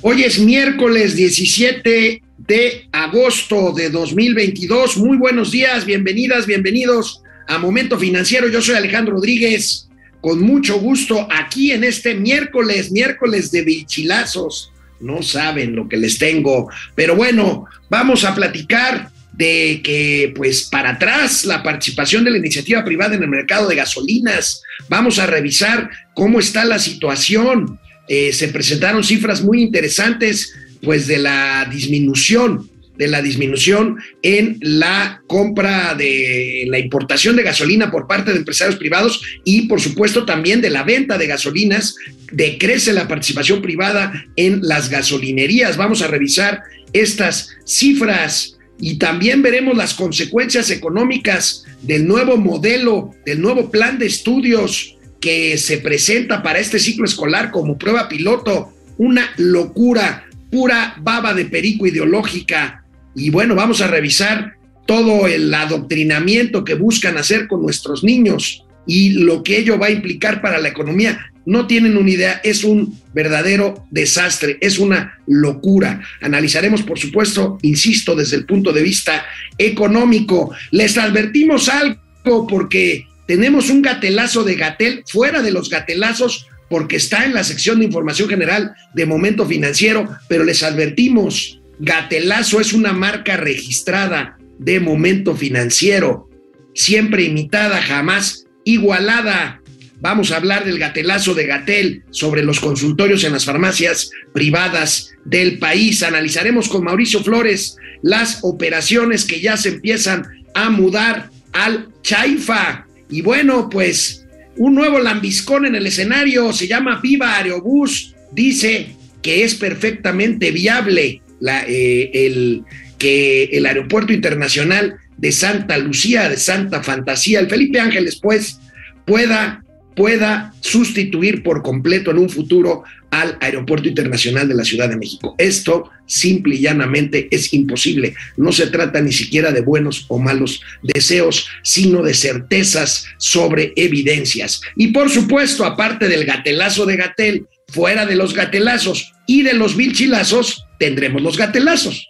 [0.00, 4.96] Hoy es miércoles 17 de agosto de 2022.
[4.98, 8.48] Muy buenos días, bienvenidas, bienvenidos a Momento Financiero.
[8.48, 9.88] Yo soy Alejandro Rodríguez,
[10.20, 14.70] con mucho gusto aquí en este miércoles, miércoles de bichilazos.
[15.00, 20.90] No saben lo que les tengo, pero bueno, vamos a platicar de que pues para
[20.90, 24.62] atrás la participación de la iniciativa privada en el mercado de gasolinas.
[24.88, 31.18] Vamos a revisar cómo está la situación eh, se presentaron cifras muy interesantes, pues de
[31.18, 38.32] la disminución de la disminución en la compra de la importación de gasolina por parte
[38.32, 41.94] de empresarios privados y por supuesto también de la venta de gasolinas.
[42.32, 45.76] Decrece la participación privada en las gasolinerías.
[45.76, 46.62] Vamos a revisar
[46.92, 54.06] estas cifras y también veremos las consecuencias económicas del nuevo modelo, del nuevo plan de
[54.06, 61.34] estudios que se presenta para este ciclo escolar como prueba piloto, una locura, pura baba
[61.34, 62.84] de perico ideológica.
[63.14, 64.54] Y bueno, vamos a revisar
[64.86, 69.90] todo el adoctrinamiento que buscan hacer con nuestros niños y lo que ello va a
[69.90, 71.30] implicar para la economía.
[71.44, 76.00] No tienen una idea, es un verdadero desastre, es una locura.
[76.20, 79.24] Analizaremos, por supuesto, insisto, desde el punto de vista
[79.56, 80.52] económico.
[80.70, 87.26] Les advertimos algo porque tenemos un gatelazo de Gatel fuera de los gatelazos porque está
[87.26, 92.94] en la sección de información general de Momento Financiero, pero les advertimos, gatelazo es una
[92.94, 96.30] marca registrada de Momento Financiero,
[96.74, 99.60] siempre imitada, jamás igualada.
[100.00, 105.58] Vamos a hablar del gatelazo de Gatel sobre los consultorios en las farmacias privadas del
[105.58, 106.02] país.
[106.02, 113.22] Analizaremos con Mauricio Flores las operaciones que ya se empiezan a mudar al Chaifa, y
[113.22, 119.54] bueno, pues un nuevo lambiscón en el escenario, se llama Viva Aerobús, dice que es
[119.54, 122.62] perfectamente viable eh,
[122.98, 128.60] que el aeropuerto internacional de Santa Lucía, de Santa Fantasía, el Felipe Ángeles, pues,
[129.04, 129.64] pueda
[129.98, 135.34] pueda sustituir por completo en un futuro al Aeropuerto Internacional de la Ciudad de México.
[135.38, 138.14] Esto simple y llanamente es imposible.
[138.36, 144.60] No se trata ni siquiera de buenos o malos deseos, sino de certezas sobre evidencias.
[144.76, 149.76] Y por supuesto, aparte del gatelazo de Gatel, fuera de los gatelazos y de los
[149.76, 152.06] vilchilazos, tendremos los gatelazos.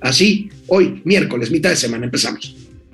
[0.00, 2.65] Así, hoy, miércoles, mitad de semana, empezamos.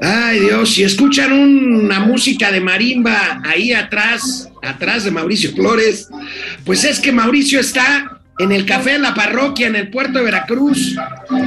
[0.00, 6.08] Ay Dios, si escuchan una música de marimba ahí atrás, atrás de Mauricio Flores,
[6.64, 10.24] pues es que Mauricio está en el café de la parroquia, en el puerto de
[10.26, 10.96] Veracruz,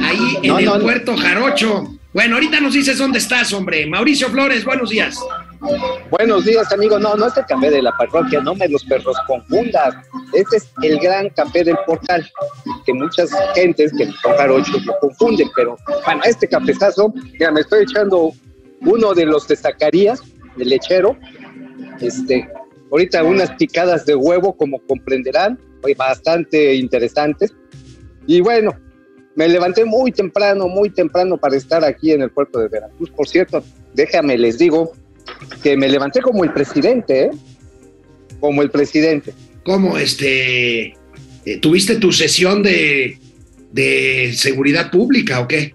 [0.02, 1.94] ahí en No, el no, puerto Jarocho.
[2.12, 3.86] Bueno, ahorita nos dices dónde estás, hombre.
[3.86, 5.16] Mauricio Flores, buenos días.
[6.10, 6.98] Buenos días, amigo.
[6.98, 9.94] No, no es el café de la parroquia, no me los perros confundas.
[10.32, 12.26] Este es el gran café del portal,
[12.86, 15.76] que muchas gentes que son jarochos lo confunden, pero
[16.06, 18.32] bueno, este cafezazo, mira, me estoy echando
[18.80, 20.22] uno de los de Zacarías,
[20.58, 21.18] el lechero.
[22.00, 22.48] Este,
[22.90, 25.58] ahorita unas picadas de huevo, como comprenderán,
[25.96, 27.54] bastante interesantes.
[28.26, 28.72] Y bueno,
[29.34, 33.10] me levanté muy temprano, muy temprano para estar aquí en el puerto de Veracruz.
[33.10, 33.62] Por cierto,
[33.94, 34.92] déjame les digo
[35.62, 37.30] que me levanté como el presidente, ¿eh?
[38.40, 39.34] Como el presidente.
[39.64, 40.94] ¿Cómo este
[41.44, 43.18] eh, tuviste tu sesión de,
[43.72, 45.74] de seguridad pública o qué?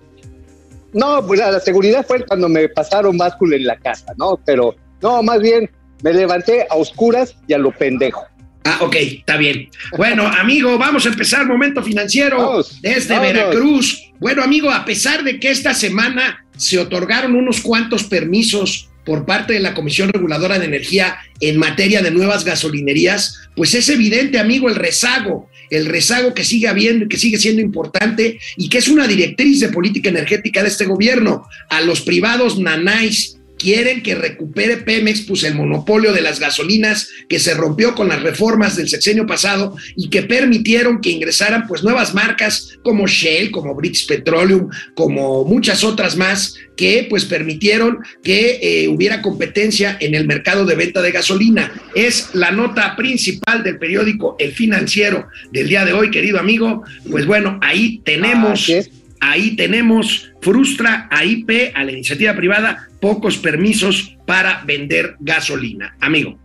[0.94, 4.40] No, pues la, la seguridad fue cuando me pasaron báscula en la casa, ¿no?
[4.46, 5.70] Pero no, más bien
[6.04, 8.26] me levanté a oscuras y a lo pendejo.
[8.64, 9.70] Ah, ok, está bien.
[9.96, 13.34] Bueno, amigo, vamos a empezar momento financiero Vamos, desde vámonos.
[13.34, 14.12] Veracruz.
[14.20, 19.54] Bueno, amigo, a pesar de que esta semana se otorgaron unos cuantos permisos por parte
[19.54, 24.68] de la Comisión Reguladora de Energía en materia de nuevas gasolinerías, pues es evidente, amigo,
[24.68, 29.08] el rezago, el rezago que sigue habiendo, que sigue siendo importante y que es una
[29.08, 31.48] directriz de política energética de este gobierno.
[31.70, 37.40] A los privados nanáis quieren que recupere Pemex pues el monopolio de las gasolinas que
[37.40, 42.14] se rompió con las reformas del sexenio pasado y que permitieron que ingresaran pues nuevas
[42.14, 48.88] marcas como Shell, como British Petroleum, como muchas otras más que pues permitieron que eh,
[48.88, 51.74] hubiera competencia en el mercado de venta de gasolina.
[51.96, 56.84] Es la nota principal del periódico El Financiero del día de hoy, querido amigo.
[57.10, 58.92] Pues bueno, ahí tenemos es.
[59.32, 65.96] Ahí tenemos, frustra a IP, a la iniciativa privada, pocos permisos para vender gasolina.
[66.00, 66.38] Amigo.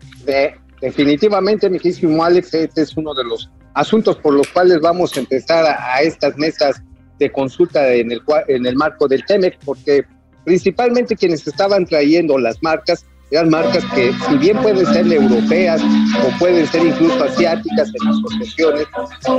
[0.80, 5.20] definitivamente, mi querido Alex, este es uno de los asuntos por los cuales vamos a
[5.20, 6.82] empezar a, estas mesas
[7.18, 10.04] de consulta en el, en el marco del TEMEC, porque
[10.44, 16.38] principalmente quienes estaban trayendo las marcas eran marcas que si bien pueden ser europeas o
[16.38, 18.86] pueden ser incluso asiáticas en las concesiones,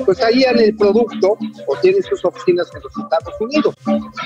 [0.06, 3.76] pues traían el producto o tienen sus oficinas en los Estados Unidos.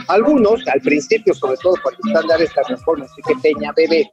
[0.07, 4.09] Algunos, al principio, sobre todo cuando están dar estas reformas, así que Peña Bebé,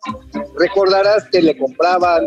[0.59, 2.27] recordarás que le compraban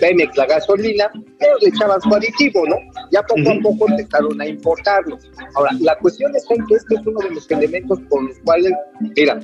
[0.00, 2.76] Pemex la gasolina, pero le echaban su aditivo, ¿no?
[3.10, 5.18] Ya poco a poco empezaron a importarlo.
[5.54, 8.72] Ahora, la cuestión es que este es uno de los elementos por los cuales,
[9.16, 9.40] mira,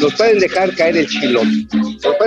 [0.00, 1.66] nos pueden dejar caer el chilón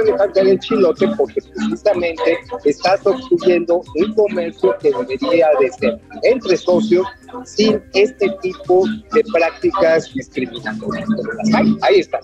[0.03, 7.05] dejar el chilote porque precisamente estás obstruyendo un comercio que debería de ser entre socios
[7.45, 11.07] sin este tipo de prácticas discriminatorias.
[11.81, 12.19] Ahí está.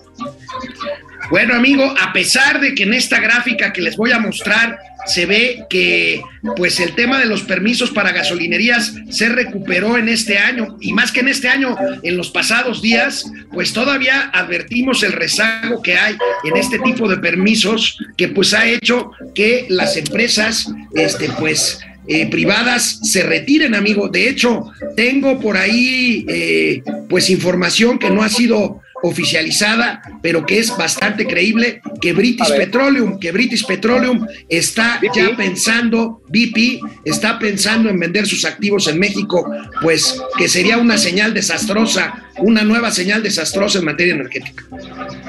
[1.30, 5.26] Bueno, amigo, a pesar de que en esta gráfica que les voy a mostrar se
[5.26, 6.20] ve que
[6.56, 11.12] pues el tema de los permisos para gasolinerías se recuperó en este año y más
[11.12, 16.16] que en este año, en los pasados días, pues todavía advertimos el rezago que hay
[16.44, 22.28] en este tipo de permisos que pues ha hecho que las empresas este pues eh,
[22.30, 24.08] privadas se retiren, amigo.
[24.08, 30.58] De hecho, tengo por ahí eh, pues información que no ha sido oficializada, pero que
[30.58, 37.88] es bastante creíble, que British Petroleum, que British Petroleum está ya pensando, BP está pensando
[37.88, 39.48] en vender sus activos en México,
[39.82, 44.64] pues que sería una señal desastrosa, una nueva señal desastrosa en materia energética.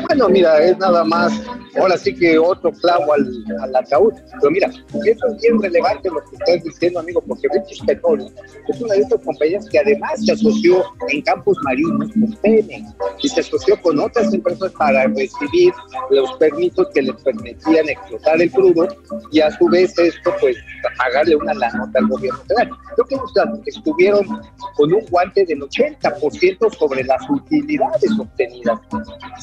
[0.08, 1.34] Bueno, mira, es nada más,
[1.80, 3.28] ahora sí que otro clavo al,
[3.62, 4.14] al ataúd.
[4.40, 8.32] Pero mira, eso es bien relevante lo que estás diciendo, amigo, porque British Petroleum
[8.68, 12.84] es una de estas compañías que además se asoció en campos marinos con Pemex
[13.24, 15.74] y se asoció con otras empresas para recibir
[16.10, 18.88] los permisos que les permitían explotar el crudo
[19.32, 20.56] y a su vez esto, pues,
[20.98, 22.70] pagarle una la nota al gobierno federal.
[22.96, 23.22] Creo
[23.64, 24.26] que estuvieron
[24.76, 28.80] con un guante del 80% sobre las utilidades obtenidas.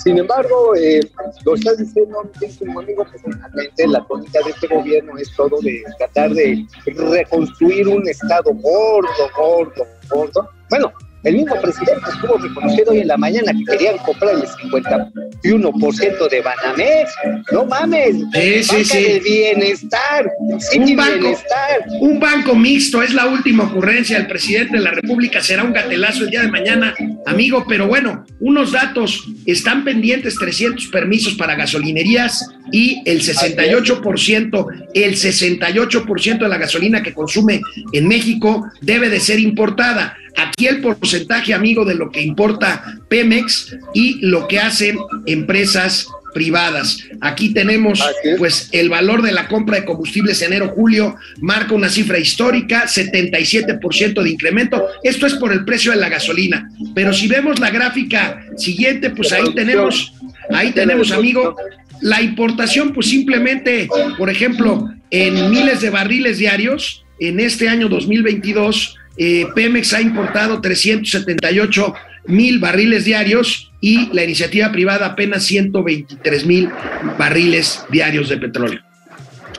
[0.02, 1.00] Sin embargo, eh,
[1.44, 2.22] lo está diciendo
[2.60, 7.88] un amigo, que realmente la tónica de este gobierno es todo de tratar de reconstruir
[7.88, 10.50] un Estado gordo, gordo, gordo.
[10.70, 10.92] Bueno,
[11.24, 16.40] el mismo presidente estuvo reconociendo hoy en la mañana que querían comprar el 51% de
[16.42, 17.10] Banamex.
[17.50, 18.16] No mames.
[18.32, 19.20] Sí, sí, sí.
[19.24, 20.30] bienestar.
[20.76, 21.40] un, banco,
[22.00, 25.40] un banco mixto es la última ocurrencia del presidente de la República.
[25.40, 26.94] Será un gatelazo el día de mañana,
[27.26, 27.64] amigo.
[27.66, 29.24] Pero bueno, unos datos.
[29.46, 37.14] Están pendientes 300 permisos para gasolinerías y el 68%, el 68% de la gasolina que
[37.14, 37.60] consume
[37.92, 40.16] en México debe de ser importada.
[40.36, 46.98] Aquí el porcentaje, amigo, de lo que importa Pemex y lo que hacen empresas privadas.
[47.20, 48.02] Aquí tenemos
[48.36, 54.30] pues el valor de la compra de combustibles enero-julio marca una cifra histórica, 77% de
[54.30, 54.86] incremento.
[55.02, 56.68] Esto es por el precio de la gasolina.
[56.94, 60.12] Pero si vemos la gráfica siguiente, pues ahí tenemos,
[60.50, 61.56] ahí tenemos, amigo,
[62.02, 63.88] la importación, pues simplemente,
[64.18, 70.60] por ejemplo, en miles de barriles diarios, en este año 2022, eh, Pemex ha importado
[70.60, 71.94] 378
[72.26, 76.70] mil barriles diarios y la iniciativa privada apenas 123 mil
[77.18, 78.80] barriles diarios de petróleo.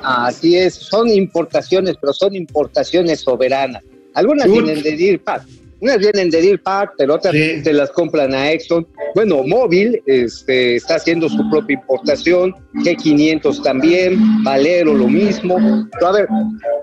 [0.01, 3.83] Así es, son importaciones, pero son importaciones soberanas.
[4.13, 5.43] Algunas vienen de DIRPAC,
[5.79, 8.87] unas vienen de Deer Park, pero otras se las compran a Exxon.
[9.13, 15.57] Bueno, Móvil este, está haciendo su propia importación, G500 también, Valero lo mismo.
[15.93, 16.27] Pero a ver,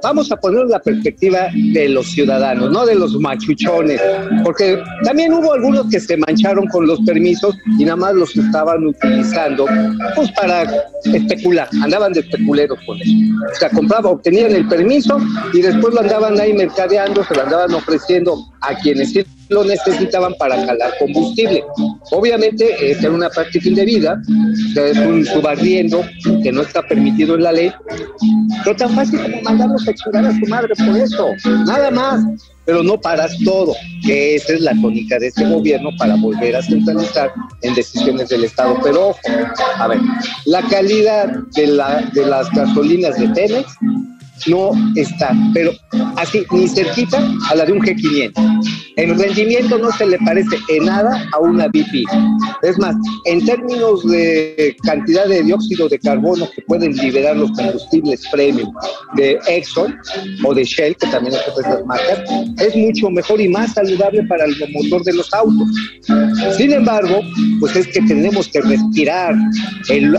[0.02, 4.00] vamos a poner la perspectiva de los ciudadanos, no de los machuchones,
[4.44, 8.86] porque también hubo algunos que se mancharon con los permisos y nada más los estaban
[8.86, 9.66] utilizando
[10.14, 10.64] pues para
[11.04, 13.12] especular, andaban de especuleros con eso.
[13.52, 15.18] O sea, compraban, obtenían el permiso
[15.52, 19.14] y después lo andaban ahí mercadeando, se lo andaban ofreciendo a quienes
[19.52, 21.64] lo necesitaban para calar combustible.
[22.10, 24.20] Obviamente, esta era una práctica indebida,
[24.76, 26.04] es un subarriendo
[26.42, 27.72] que no está permitido en la ley,
[28.64, 31.28] pero tan fácil como mandarlos a explorar a su madre por eso,
[31.66, 32.24] nada más.
[32.64, 33.74] Pero no paras todo,
[34.06, 37.32] que esa es la tónica de este gobierno para volver a centralizar
[37.62, 38.78] en decisiones del Estado.
[38.84, 39.18] Pero ojo,
[39.78, 39.98] a ver,
[40.44, 43.66] la calidad de, la, de las gasolinas de Pemex
[44.46, 45.72] no está, pero
[46.16, 47.18] así, ni cerquita
[47.50, 48.82] a la de un G500.
[48.96, 52.04] En rendimiento no se le parece en nada a una BP.
[52.62, 52.94] Es más,
[53.24, 58.72] en términos de cantidad de dióxido de carbono que pueden liberar los combustibles premium
[59.16, 59.96] de Exxon
[60.44, 62.20] o de Shell, que también es de estas marcas,
[62.58, 65.68] es mucho mejor y más saludable para el motor de los autos.
[66.56, 67.20] Sin embargo,
[67.60, 69.34] pues es que tenemos que respirar
[69.88, 70.16] el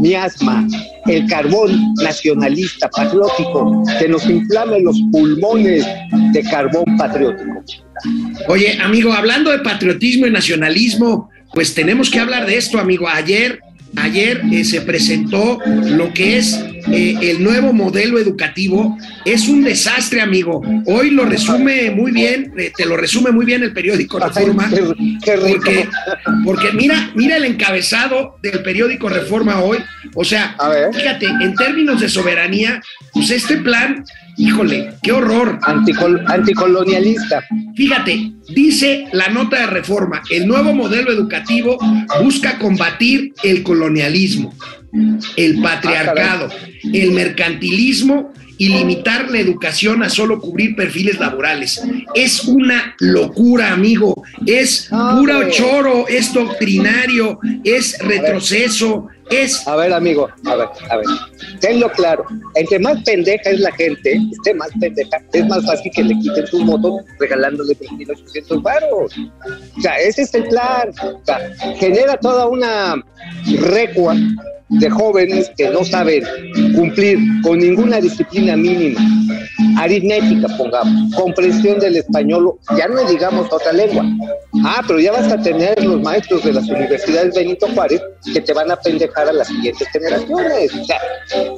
[0.00, 0.66] miasma,
[1.08, 5.86] el carbón nacionalista, patriótico, que nos inflame los pulmones
[6.32, 7.64] de carbón patriótico.
[8.48, 13.08] Oye, amigo, hablando de patriotismo y nacionalismo, pues tenemos que hablar de esto, amigo.
[13.08, 13.60] Ayer
[13.96, 16.54] Ayer eh, se presentó lo que es
[16.90, 18.96] eh, el nuevo modelo educativo.
[19.24, 20.62] Es un desastre, amigo.
[20.86, 24.70] Hoy lo resume muy bien, eh, te lo resume muy bien el periódico Reforma.
[24.70, 25.88] porque,
[26.44, 29.78] porque mira, mira el encabezado del periódico Reforma hoy.
[30.14, 30.56] O sea,
[30.92, 32.80] fíjate, en términos de soberanía,
[33.12, 34.04] pues este plan
[34.38, 35.58] Híjole, qué horror.
[36.26, 37.44] anticolonialista.
[37.74, 41.76] Fíjate, dice la nota de reforma, el nuevo modelo educativo
[42.22, 44.54] busca combatir el colonialismo,
[45.36, 46.48] el ah, patriarcado,
[46.92, 51.80] el mercantilismo y limitar la educación a solo cubrir perfiles laborales.
[52.14, 54.22] Es una locura, amigo.
[54.46, 59.66] Es ah, pura choro, es doctrinario, es retroceso, es...
[59.66, 61.06] A ver, amigo, a ver, a ver.
[61.60, 62.24] Tenlo claro.
[62.56, 66.46] Entre más pendeja es la gente, esté más pendeja, es más fácil que le quiten
[66.46, 69.12] sus motos regalándole 3.800 varos.
[69.76, 70.90] O sea, ese es el plan.
[71.02, 72.96] O sea, genera toda una
[73.60, 74.16] recua
[74.68, 76.22] de jóvenes que no saben
[76.74, 79.00] cumplir con ninguna disciplina mínima,
[79.78, 84.04] aritmética, pongamos, comprensión del español, ya no digamos otra lengua.
[84.64, 88.52] Ah, pero ya vas a tener los maestros de las universidades Benito Juárez que te
[88.52, 90.74] van a pendejar a las siguientes generaciones.
[90.74, 91.00] O sea,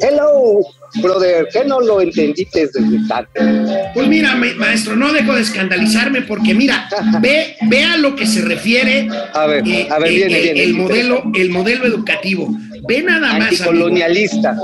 [0.01, 0.61] hello,
[1.03, 2.81] brother, ¿qué no lo entendiste desde
[3.13, 3.77] antes?
[3.95, 6.89] Pues mira, maestro, no dejo de escandalizarme porque mira,
[7.21, 10.75] ve, ve a lo que se refiere a ver, eh, a ver, viene, viene, el
[10.75, 12.55] modelo, el modelo educativo.
[12.87, 13.61] Ve nada más.
[13.63, 14.57] Colonialista.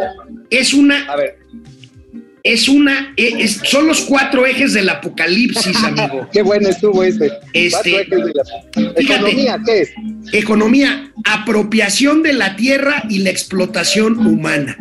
[0.51, 1.05] Es una.
[1.07, 1.39] A ver.
[2.43, 3.15] Es una.
[3.65, 6.29] Son los cuatro ejes del apocalipsis, amigo.
[6.33, 7.33] Qué bueno estuvo ese.
[7.53, 8.07] Este,
[8.97, 9.91] economía, ¿qué es?
[10.33, 14.77] Economía, apropiación de la tierra y la explotación humana.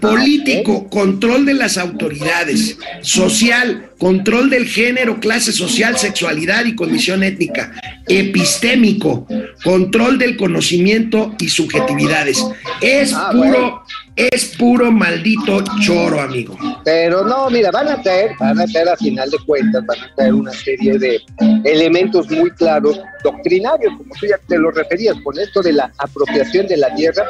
[0.00, 2.78] Político, control de las autoridades.
[3.00, 7.72] Social, control del género, clase social, sexualidad y condición étnica.
[8.06, 9.26] Epistémico,
[9.62, 12.44] control del conocimiento y subjetividades.
[12.80, 13.83] Es ah, puro,
[14.16, 16.56] es puro maldito choro, amigo.
[16.84, 20.14] Pero no, mira, van a traer, van a traer a final de cuentas, van a
[20.14, 21.20] traer una serie de
[21.64, 26.66] elementos muy claros, doctrinarios, como tú ya te lo referías, con esto de la apropiación
[26.66, 27.24] de la tierra.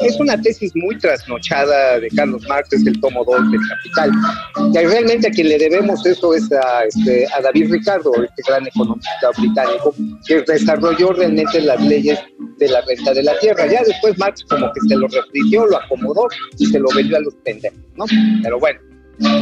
[0.00, 4.72] Es una tesis muy trasnochada de Carlos Marx, el tomo 2 del Capital.
[4.72, 6.48] Que realmente a quien le debemos eso es
[6.88, 9.94] este, a David Ricardo, este gran economista británico,
[10.26, 12.18] que desarrolló realmente las leyes
[12.58, 13.66] de la renta de la tierra.
[13.66, 17.20] Ya después Marx como que se lo refirió, lo acomodó y se lo vendió a
[17.20, 18.04] los pendejos, ¿no?
[18.42, 18.80] Pero bueno,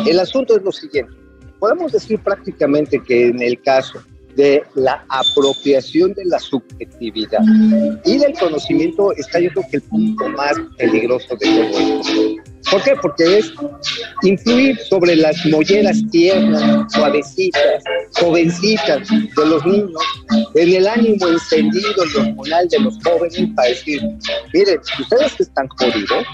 [0.07, 1.13] el asunto es lo siguiente.
[1.59, 4.03] Podemos decir prácticamente que en el caso
[4.35, 7.43] de la apropiación de la subjetividad
[8.05, 12.52] y del conocimiento está yo creo que el punto más peligroso de todo esto.
[12.71, 12.95] ¿Por qué?
[13.01, 13.53] Porque es
[14.23, 17.83] influir sobre las molleras tiernas, suavecitas,
[18.19, 20.03] jovencitas de los niños,
[20.55, 24.03] en el ánimo encendido, hormonal de los jóvenes para decir,
[24.55, 26.25] miren, ustedes que están jodidos,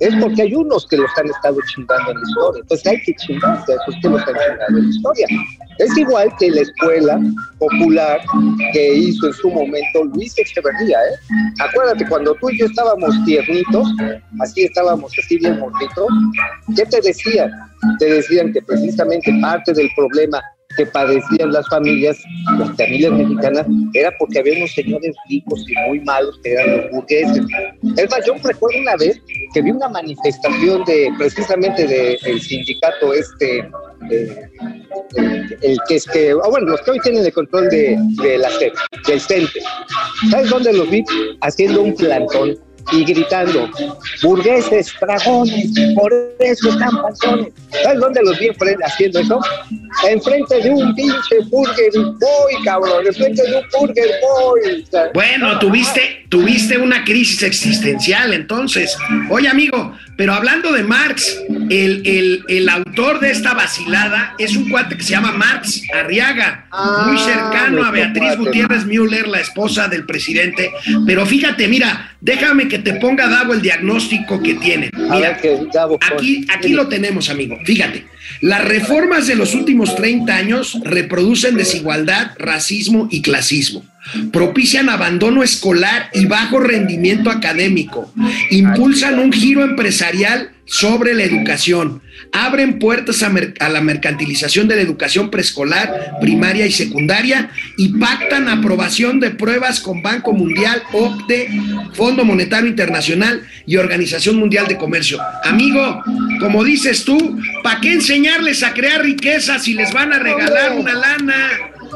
[0.00, 2.60] es porque hay unos que los han estado chingando en la historia.
[2.62, 5.26] Entonces hay que chingarse a que los han chingado en la historia.
[5.78, 7.20] Es igual que la escuela
[7.58, 8.20] popular
[8.72, 10.98] que hizo en su momento Luis Echeverría.
[10.98, 11.52] ¿eh?
[11.60, 13.88] Acuérdate, cuando tú y yo estábamos tiernitos,
[14.40, 16.08] así estábamos así bien morditos,
[16.76, 17.50] ¿qué te decían?
[17.98, 20.40] Te decían que precisamente parte del problema
[20.76, 22.18] que padecían las familias,
[22.58, 26.90] las familias mexicanas, era porque había unos señores ricos y muy malos que eran los
[26.90, 27.44] burgueses.
[27.96, 29.20] Es más, yo recuerdo una vez
[29.52, 33.70] que vi una manifestación de precisamente del sindicato este,
[34.10, 38.50] el, que es que, ah, bueno, los que hoy tienen el control de, de la
[38.50, 38.74] SEP,
[39.06, 39.60] del CENTE.
[40.30, 41.04] ¿Sabes dónde los vi?
[41.40, 42.56] Haciendo un plantón
[42.92, 43.70] y gritando,
[44.22, 47.52] burgueses, dragones, por eso están panzones.
[47.82, 48.50] ¿Sabes dónde los vi
[48.84, 49.40] haciendo eso?
[50.08, 54.86] Enfrente de un pinche burger boy, cabrón, enfrente de un burger boy.
[55.14, 58.96] Bueno, tuviste, tuviste una crisis existencial entonces.
[59.30, 61.38] Oye, amigo, Pero hablando de Marx,
[61.70, 66.66] el, el- el autor de esta vacilada es un cuate que se llama Marx Arriaga,
[66.70, 68.36] Ah, muy cercano a Beatriz.
[68.36, 70.70] Gutiérrez Müller, la esposa del presidente.
[71.06, 74.90] Pero fíjate, mira, déjame que te ponga Davo el diagnóstico que tiene.
[74.94, 75.38] Mira,
[76.16, 77.58] Aquí, aquí lo tenemos, amigo.
[77.64, 78.06] Fíjate,
[78.40, 83.84] las reformas de los últimos 30 años reproducen desigualdad, racismo y clasismo.
[84.32, 88.12] Propician abandono escolar y bajo rendimiento académico.
[88.50, 92.02] Impulsan un giro empresarial sobre la educación.
[92.36, 99.20] Abren puertas a, la mercantilización de la educación preescolar, primaria y secundaria y pactan aprobación
[99.20, 101.48] de pruebas con Banco Mundial, OCDE,
[101.92, 105.20] Fondo Monetario Internacional y Organización Mundial de Comercio.
[105.44, 106.02] Amigo,
[106.40, 110.92] como dices tú, ¿para qué enseñarles a crear riqueza si les van a regalar una
[110.92, 111.50] lana?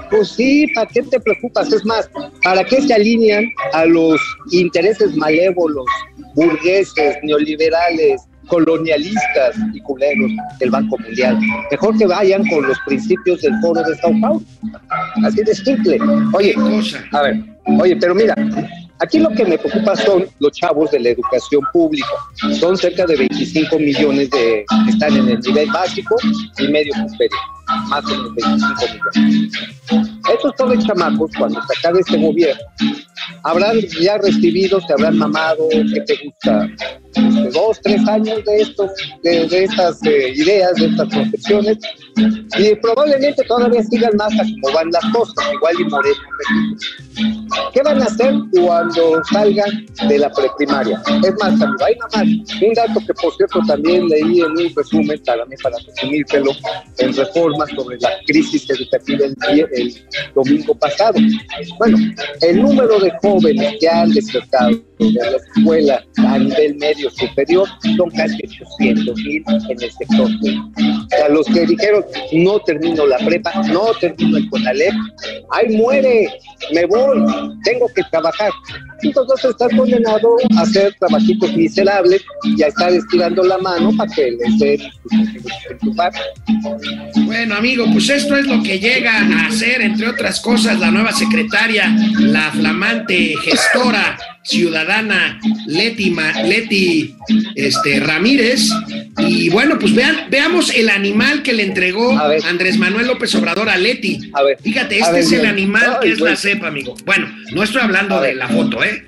[0.08, 1.72] Pues sí, ¿para qué te preocupas?
[1.72, 2.08] Es más,
[2.44, 4.20] ¿para qué se alinean a los
[4.52, 5.84] intereses malévolos,
[6.34, 11.38] burgueses, neoliberales, colonialistas y culeros del Banco Mundial?
[11.70, 14.42] Mejor que vayan con los principios del Foro de Sao Paulo.
[15.24, 15.98] Así de simple.
[16.32, 16.54] Oye,
[17.12, 17.44] a ver,
[17.80, 18.34] oye, pero mira,
[18.98, 22.08] aquí lo que me preocupa son los chavos de la educación pública.
[22.58, 26.16] Son cerca de 25 millones de que están en el nivel básico
[26.58, 27.57] y medio superior.
[27.88, 28.84] Más 25
[29.14, 29.52] millones.
[30.32, 32.62] Estos pobres chamacos, cuando se acabe este gobierno,
[33.42, 36.68] habrán ya recibido, se habrán mamado, ¿qué te gusta?
[37.18, 38.90] Este, dos, tres años de estos,
[39.22, 41.78] de, de estas eh, ideas, de estas concepciones,
[42.58, 46.16] y probablemente todavía sigan más a como van las cosas, igual y Moreno.
[47.72, 51.00] ¿Qué van a hacer cuando salgan de la preprimaria?
[51.24, 51.52] Es más,
[51.84, 55.76] hay nada más un dato que por cierto también leí en un resumen, también para
[55.78, 56.52] resumírselo,
[56.98, 59.94] en reforma sobre la crisis educativa el, el
[60.34, 61.18] domingo pasado.
[61.78, 61.98] Bueno,
[62.40, 68.10] el número de jóvenes que han despertado de la escuela a nivel medio superior son
[68.10, 68.36] casi
[68.78, 70.28] 800 mil en el sector
[71.10, 74.92] sea, los que dijeron, no termino la prepa, no termino el CONALEP,
[75.50, 76.28] ¡ay, muere!
[76.72, 77.24] Me voy,
[77.64, 78.50] tengo que trabajar.
[79.02, 84.32] Entonces estás condenado a hacer trabajitos miserables y a estar estirando la mano para que
[84.32, 84.82] les
[85.96, 86.18] parte.
[87.24, 91.12] Bueno, amigo, pues esto es lo que llega a hacer, entre otras cosas, la nueva
[91.12, 94.87] secretaria, la flamante gestora ciudadana
[95.66, 97.14] Leti, Ma- Leti
[97.54, 98.68] este, Ramírez.
[99.18, 102.30] Y bueno, pues vean, veamos el animal que le entregó A.
[102.48, 104.30] Andrés Manuel López Obrador a Leti.
[104.32, 104.58] A ver.
[104.62, 106.96] Fíjate, A este ver, es el animal que es la cepa, amigo.
[107.04, 109.04] Bueno, no estoy hablando A de la foto, ¿eh?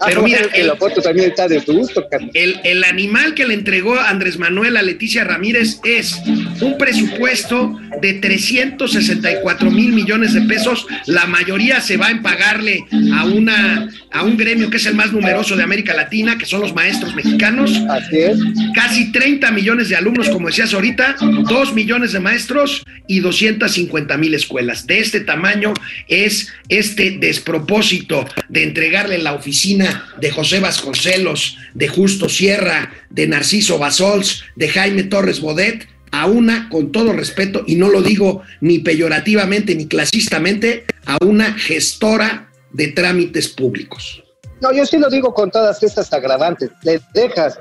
[0.00, 3.46] Ah, Pero mira, el- la foto también está de tu gusto, el, el animal que
[3.46, 6.16] le entregó Andrés Manuel a Leticia Ramírez es
[6.60, 10.86] un presupuesto de 364 mil millones de pesos.
[11.06, 15.12] La mayoría se va en pagarle a, una, a un gremio que es el más
[15.14, 17.72] numeroso de América Latina, que son los maestros mexicanos.
[17.88, 18.38] Así es.
[18.74, 24.34] Casi 30 millones de alumnos, como decías ahorita, 2 millones de maestros y 250 mil
[24.34, 24.86] escuelas.
[24.86, 25.74] De este tamaño
[26.08, 33.78] es este despropósito de entregarle la oficina de José Vasconcelos, de Justo Sierra, de Narciso
[33.78, 38.78] Basols, de Jaime Torres Bodet, a una, con todo respeto, y no lo digo ni
[38.78, 44.23] peyorativamente ni clasistamente, a una gestora de trámites públicos.
[44.64, 46.70] No, yo sí lo digo con todas estas agravantes.
[46.84, 47.60] Le dejas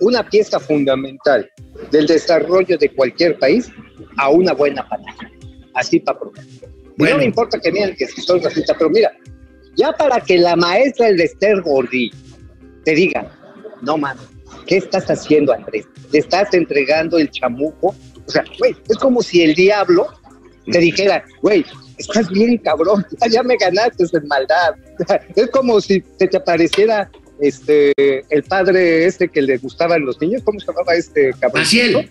[0.00, 1.48] una pieza fundamental
[1.92, 3.70] del desarrollo de cualquier país
[4.16, 5.30] a una buena pareja.
[5.74, 6.44] Así para probar.
[6.96, 7.14] Bueno.
[7.14, 9.12] No me importa que digan que soy racista, pero mira,
[9.76, 12.16] ya para que la maestra del Esther Gordillo
[12.84, 13.30] te diga,
[13.82, 14.26] no mames,
[14.66, 15.86] ¿qué estás haciendo, Andrés?
[16.10, 17.94] ¿Le estás entregando el chamuco?
[18.26, 20.08] O sea, güey, es como si el diablo
[20.66, 21.64] te dijera, güey,
[22.00, 24.74] estás bien cabrón, ya, ya me ganaste en maldad.
[25.36, 27.10] Es como si te, te apareciera
[27.40, 27.92] este
[28.28, 31.62] el padre este que le gustaban los niños, ¿cómo se llamaba este cabrón?
[31.62, 32.10] Maciel.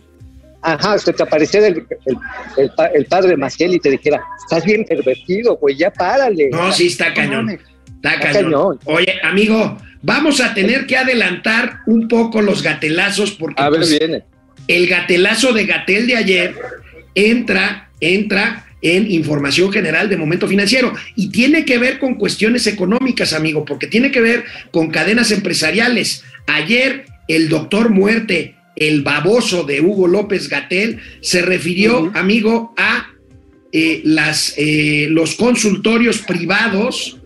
[0.61, 2.17] Ajá, se te apareciera el, el,
[2.57, 6.49] el pa- el padre Maciel y te dijera, estás bien pervertido, güey, ya párale.
[6.49, 7.49] No, sí, está cañón.
[7.49, 8.41] Está Está cañón.
[8.51, 8.79] cañón.
[8.85, 13.97] Oye, amigo, vamos a tener que adelantar un poco los gatelazos porque A ver, pues,
[13.99, 14.23] viene.
[14.67, 16.55] el gatelazo de Gatel de ayer
[17.15, 23.33] entra, entra en información general de momento financiero y tiene que ver con cuestiones económicas,
[23.33, 26.23] amigo, porque tiene que ver con cadenas empresariales.
[26.47, 33.07] Ayer el doctor Muerte, el baboso de Hugo López Gatel, se refirió, amigo, a
[33.71, 37.18] eh, las, eh, los consultorios privados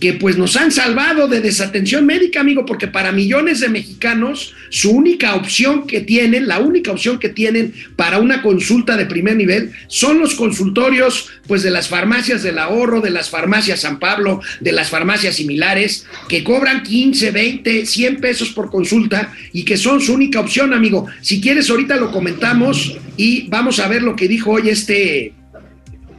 [0.00, 4.90] que pues nos han salvado de desatención médica, amigo, porque para millones de mexicanos su
[4.90, 9.72] única opción que tienen, la única opción que tienen para una consulta de primer nivel
[9.88, 14.72] son los consultorios pues de las farmacias del ahorro, de las farmacias San Pablo, de
[14.72, 20.14] las farmacias similares, que cobran 15, 20, 100 pesos por consulta y que son su
[20.14, 21.06] única opción, amigo.
[21.20, 25.34] Si quieres ahorita lo comentamos y vamos a ver lo que dijo hoy este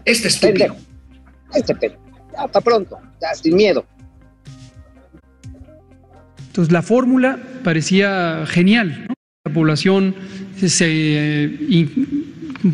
[0.06, 0.76] este estúpido.
[1.54, 2.01] Este pedo.
[2.38, 3.86] Hasta pronto, ya, sin miedo.
[6.48, 9.08] Entonces la fórmula parecía genial.
[9.46, 10.16] La población
[10.58, 11.88] se, eh,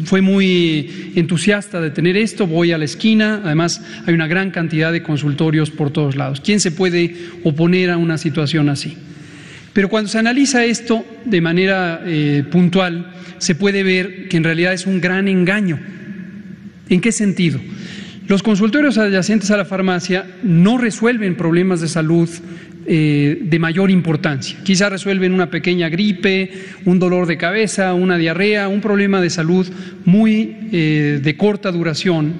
[0.05, 2.47] fue muy entusiasta de tener esto.
[2.47, 3.41] Voy a la esquina.
[3.43, 6.41] Además, hay una gran cantidad de consultorios por todos lados.
[6.41, 8.97] ¿Quién se puede oponer a una situación así?
[9.73, 14.73] Pero cuando se analiza esto de manera eh, puntual, se puede ver que en realidad
[14.73, 15.79] es un gran engaño.
[16.89, 17.59] ¿En qué sentido?
[18.27, 22.29] Los consultorios adyacentes a la farmacia no resuelven problemas de salud
[22.85, 24.57] eh, de mayor importancia.
[24.63, 26.51] Quizá resuelven una pequeña gripe,
[26.83, 29.65] un dolor de cabeza, una diarrea, un problema de salud
[30.03, 32.33] muy eh, de corta duración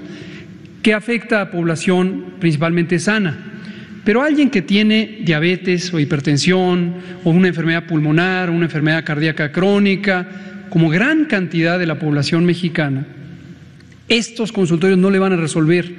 [0.82, 3.62] que afecta a población principalmente sana.
[4.04, 10.28] Pero alguien que tiene diabetes o hipertensión o una enfermedad pulmonar, una enfermedad cardíaca crónica,
[10.69, 13.06] como gran cantidad de la población mexicana,
[14.10, 15.93] estos consultorios no le van a resolver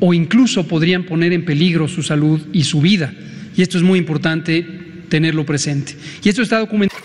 [0.00, 3.12] o incluso podrían poner en peligro su salud y su vida.
[3.56, 4.66] Y esto es muy importante
[5.08, 5.96] tenerlo presente.
[6.22, 7.02] Y esto está documentado.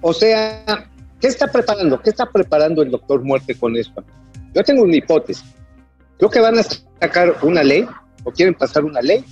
[0.00, 0.88] O sea,
[1.20, 2.00] ¿qué está preparando?
[2.00, 4.02] ¿Qué está preparando el doctor Muerte con esto?
[4.54, 5.44] Yo tengo una hipótesis.
[6.18, 7.86] Creo que van a sacar una ley
[8.24, 9.24] o quieren pasar una ley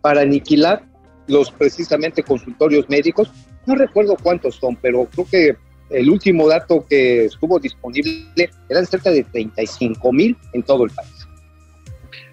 [0.00, 0.84] para aniquilar
[1.26, 3.30] los precisamente consultorios médicos.
[3.66, 5.56] No recuerdo cuántos son, pero creo que
[5.94, 11.10] el último dato que estuvo disponible eran cerca de 35 mil en todo el país.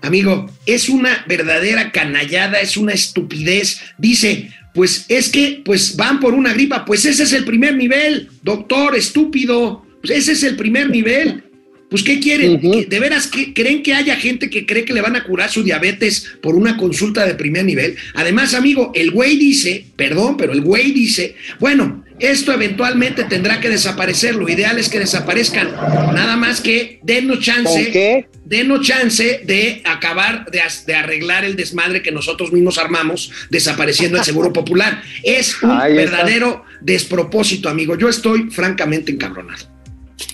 [0.01, 3.81] Amigo, es una verdadera canallada, es una estupidez.
[3.97, 8.29] Dice, pues es que pues van por una gripa, pues ese es el primer nivel,
[8.41, 11.43] doctor, estúpido, pues ese es el primer nivel.
[11.91, 12.53] Pues ¿qué quieren?
[12.53, 12.87] Uh -huh.
[12.87, 15.61] ¿De veras que creen que haya gente que cree que le van a curar su
[15.61, 17.97] diabetes por una consulta de primer nivel?
[18.13, 23.69] Además, amigo, el güey dice, perdón, pero el güey dice, bueno, esto eventualmente tendrá que
[23.69, 24.35] desaparecer.
[24.35, 25.71] Lo ideal es que desaparezcan.
[26.13, 27.91] Nada más que denos chance.
[27.91, 28.27] qué?
[28.45, 34.23] Denos chance de acabar de, de, arreglar el desmadre que nosotros mismos armamos, desapareciendo el
[34.23, 35.01] seguro popular.
[35.23, 37.97] Es un Ahí verdadero despropósito, amigo.
[37.97, 39.65] Yo estoy francamente encabronado.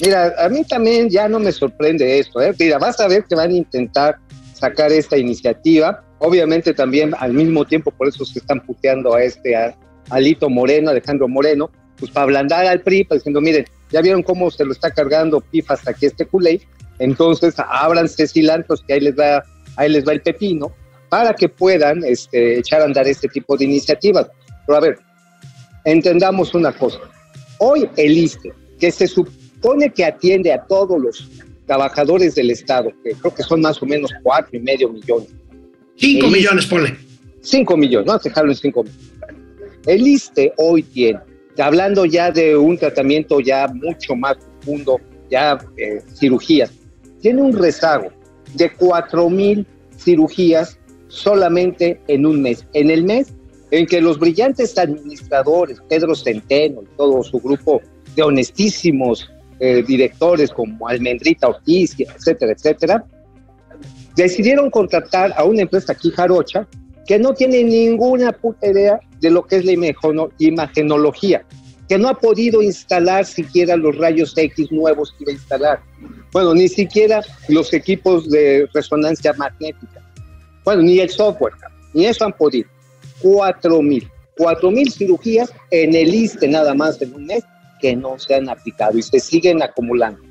[0.01, 2.41] Mira, a mí también ya no me sorprende esto.
[2.41, 2.53] ¿eh?
[2.59, 4.17] Mira, vas a ver que van a intentar
[4.53, 6.03] sacar esta iniciativa.
[6.19, 9.75] Obviamente también al mismo tiempo, por eso se están puteando a este a
[10.09, 14.51] Alito Moreno, Alejandro Moreno, pues para ablandar al PRI, pues diciendo, miren, ya vieron cómo
[14.51, 16.61] se lo está cargando PIF hasta aquí este culé,
[16.99, 19.43] entonces ábranse cilantros que ahí les va,
[19.75, 20.73] ahí les va el pepino,
[21.09, 24.27] para que puedan este, echar a andar este tipo de iniciativas.
[24.65, 24.99] Pero a ver,
[25.85, 26.99] entendamos una cosa.
[27.59, 31.29] Hoy el ISTE, que se supone que atiende a todos los
[31.65, 35.29] trabajadores del Estado, que creo que son más o menos cuatro y medio millones.
[35.95, 36.95] Cinco millones, ponle.
[37.41, 39.07] Cinco millones, vamos a dejarlo en cinco millones.
[39.85, 41.19] El ISTE hoy tiene,
[41.59, 46.71] hablando ya de un tratamiento ya mucho más profundo, ya eh, cirugías,
[47.21, 48.09] tiene un rezago
[48.53, 49.65] de cuatro mil
[49.97, 52.65] cirugías solamente en un mes.
[52.73, 53.33] En el mes
[53.71, 57.81] en que los brillantes administradores, Pedro Centeno y todo su grupo
[58.15, 63.05] de honestísimos eh, directores como Almendrita Ortiz, etcétera, etcétera,
[64.15, 66.67] decidieron contratar a una empresa aquí jarocha
[67.07, 69.71] que no tiene ninguna puta idea de lo que es la
[70.37, 71.45] imagenología,
[71.87, 75.79] que no ha podido instalar siquiera los rayos X nuevos que iba a instalar.
[76.33, 80.03] Bueno, ni siquiera los equipos de resonancia magnética.
[80.65, 81.53] Bueno, ni el software,
[81.93, 82.69] ni eso han podido.
[83.21, 84.07] Cuatro mil.
[84.35, 87.43] Cuatro mil cirugías en el ISTE nada más en un mes
[87.79, 90.21] que no se han aplicado y se siguen acumulando.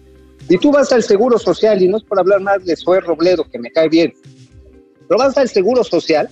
[0.48, 3.48] Y tú vas al Seguro Social, y no es por hablar más de Zoe Robledo,
[3.50, 4.12] que me cae bien,
[5.08, 6.28] pero vas al Seguro Social,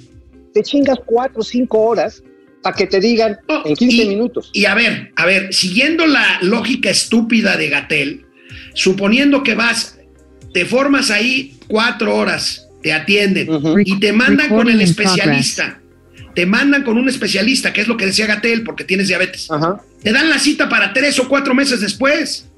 [0.54, 2.22] te chingas cuatro o cinco horas
[2.62, 4.50] para que te digan No, en 15 y- minutos.
[4.54, 8.24] Y a ver, a ver, siguiendo la lógica estúpida de Gatel,
[8.72, 9.98] suponiendo que vas,
[10.52, 13.48] te formas ahí cuatro horas, te atienden
[13.84, 15.80] y te mandan con el especialista.
[16.34, 19.48] Te mandan con un especialista, que es lo que decía Gatel, porque tienes diabetes.
[19.50, 19.80] Ajá.
[20.02, 22.48] Te dan la cita para tres o cuatro meses después.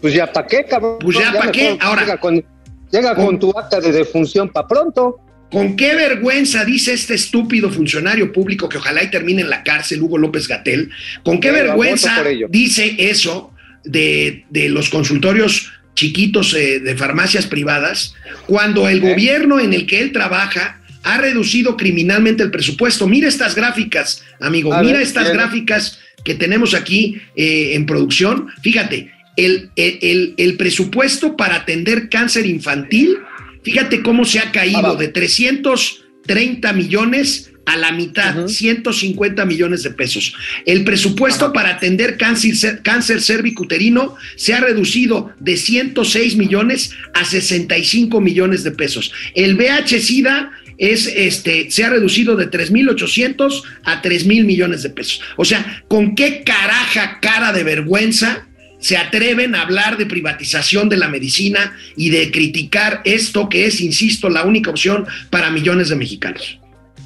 [0.00, 0.98] Pues ya para qué, cabrón.
[1.00, 2.02] Pues ya pa' qué, ahora.
[2.02, 2.44] Llega con,
[2.90, 5.20] llega con Con- tu acta de defunción para pronto.
[5.52, 10.00] ¿Con qué vergüenza dice este estúpido funcionario público que ojalá y termine en la cárcel,
[10.02, 10.88] Hugo López Gatel?
[11.22, 13.52] ¿Con qué Pero vergüenza dice eso
[13.84, 18.14] de, de los consultorios chiquitos eh, de farmacias privadas,
[18.46, 23.06] cuando el gobierno en el que él trabaja ha reducido criminalmente el presupuesto.
[23.06, 25.36] Mira estas gráficas, amigo, A mira ver, estas bien.
[25.36, 28.46] gráficas que tenemos aquí eh, en producción.
[28.62, 33.18] Fíjate, el, el- el- el presupuesto para atender cáncer infantil,
[33.62, 34.96] fíjate cómo se ha caído Abajo.
[34.96, 38.48] de 330 millones a la mitad, Ujú.
[38.48, 40.34] 150 millones de pesos.
[40.66, 48.20] El presupuesto para atender cáncer, cáncer cervicuterino se ha reducido de 106 millones a 65
[48.20, 49.12] millones de pesos.
[49.34, 55.20] El VH-Sida es este se ha reducido de 3.800 a 3.000 millones de pesos.
[55.36, 58.48] O sea, ¿con qué caraja cara de vergüenza
[58.82, 63.80] se atreven a hablar de privatización de la medicina y de criticar esto que es,
[63.80, 66.58] insisto, la única opción para millones de mexicanos?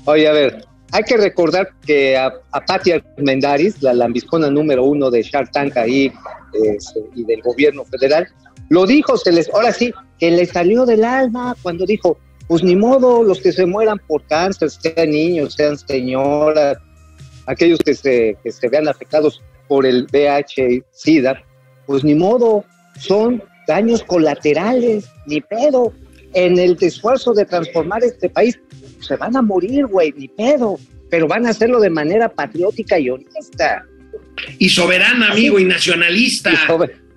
[0.06, 2.92] Oye, a ver, hay que recordar que a, a Patti
[3.80, 6.10] la lambiscona número uno de Shark Tank ahí
[6.54, 8.26] este, y del gobierno federal,
[8.70, 12.74] lo dijo, se les, ahora sí, que le salió del alma cuando dijo, pues ni
[12.74, 16.78] modo, los que se mueran por cáncer, sean niños, sean señoras,
[17.46, 21.42] aquellos que se, que se vean afectados por el VIH-Sida,
[21.86, 22.64] pues ni modo,
[22.98, 25.92] son daños colaterales, ni pedo.
[26.34, 28.58] En el esfuerzo de transformar este país,
[29.00, 30.78] se van a morir, güey, ni pedo,
[31.10, 33.84] pero van a hacerlo de manera patriótica y honesta.
[34.58, 36.52] Y soberana, amigo, y nacionalista.
[36.52, 36.56] Y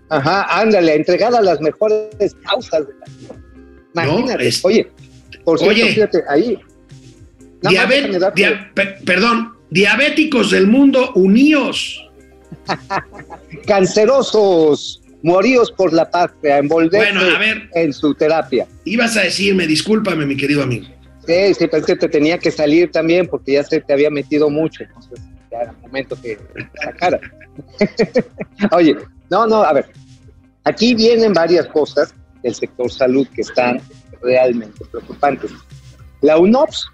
[0.10, 2.84] Ajá, ándale, entregada a las mejores causas.
[3.94, 4.90] Imagínate, es- oye,
[5.44, 5.94] por cierto, Oye.
[5.94, 6.58] fíjate, ahí.
[7.62, 12.09] Diabet- dia- pe- perdón, diabéticos del mundo unidos.
[13.66, 17.70] Cancerosos, moríos por la patria, envolverse Bueno, a ver.
[17.74, 18.68] en su terapia.
[18.86, 20.88] Ibas a decirme, discúlpame, mi querido amigo.
[21.26, 24.10] Sí, sí, pero es que te tenía que salir también porque ya se te había
[24.10, 24.84] metido mucho.
[24.84, 25.20] Entonces,
[25.52, 26.38] ya era momento que
[26.84, 27.20] sacara.
[28.72, 28.96] Oye,
[29.30, 29.86] no, no, a ver.
[30.64, 33.80] Aquí vienen varias cosas del sector salud que están
[34.22, 35.52] realmente preocupantes.
[36.22, 36.90] La UNOPS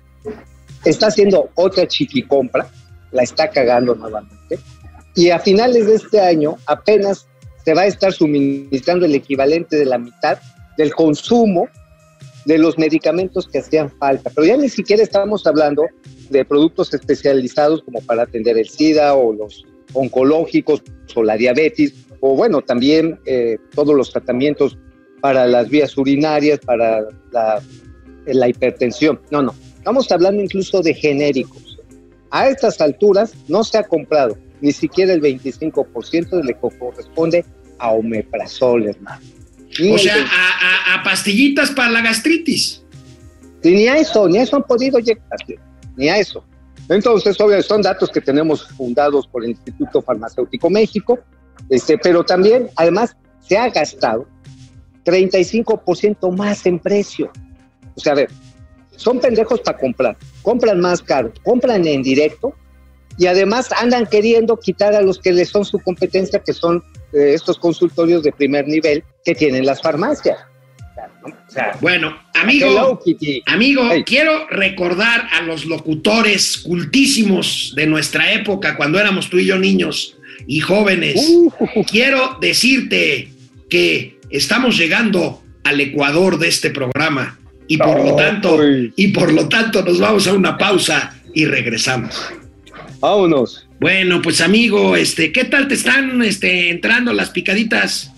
[0.83, 2.67] está haciendo otra chiquicompra,
[3.11, 4.59] la está cagando nuevamente,
[5.15, 7.27] y a finales de este año apenas
[7.63, 10.37] se va a estar suministrando el equivalente de la mitad
[10.77, 11.67] del consumo
[12.45, 14.29] de los medicamentos que hacían falta.
[14.29, 15.85] Pero ya ni siquiera estamos hablando
[16.29, 20.83] de productos especializados como para atender el SIDA o los oncológicos
[21.15, 24.77] o la diabetes, o bueno, también eh, todos los tratamientos
[25.21, 27.01] para las vías urinarias, para
[27.31, 27.61] la,
[28.25, 29.19] la hipertensión.
[29.31, 31.79] No, no, estamos hablando incluso de genéricos.
[32.31, 37.45] A estas alturas no se ha comprado ni siquiera el 25% de lo que corresponde
[37.77, 39.21] a omeprazol, hermano.
[39.79, 40.31] Ni O sea, 20.
[40.31, 42.81] a, a- a pastillitas para la gastritis.
[43.61, 45.21] Sí, ni a eso, ni a eso han podido llegar,
[45.95, 46.43] ni a eso.
[46.89, 51.19] Entonces, obvio, son datos que tenemos fundados por el Instituto Farmacéutico México,
[51.69, 54.27] este, pero también, además, se ha gastado
[55.03, 57.31] 35% más en precio.
[57.95, 58.29] O sea, a ver,
[58.95, 62.53] son pendejos para comprar, compran más caro, compran en directo
[63.17, 67.33] y además andan queriendo quitar a los que les son su competencia, que son eh,
[67.33, 70.37] estos consultorios de primer nivel que tienen las farmacias.
[71.81, 72.99] Bueno, amigo,
[73.45, 74.03] amigo, Hey.
[74.05, 80.17] quiero recordar a los locutores cultísimos de nuestra época, cuando éramos tú y yo niños
[80.47, 81.15] y jóvenes.
[81.27, 81.51] Uh,
[81.89, 83.29] Quiero decirte
[83.69, 88.59] que estamos llegando al ecuador de este programa y por lo tanto,
[88.95, 92.31] y por lo tanto nos vamos a una pausa y regresamos.
[93.05, 93.67] Vámonos.
[93.79, 98.11] Bueno, pues amigo, este, ¿qué tal te están este, entrando las picaditas?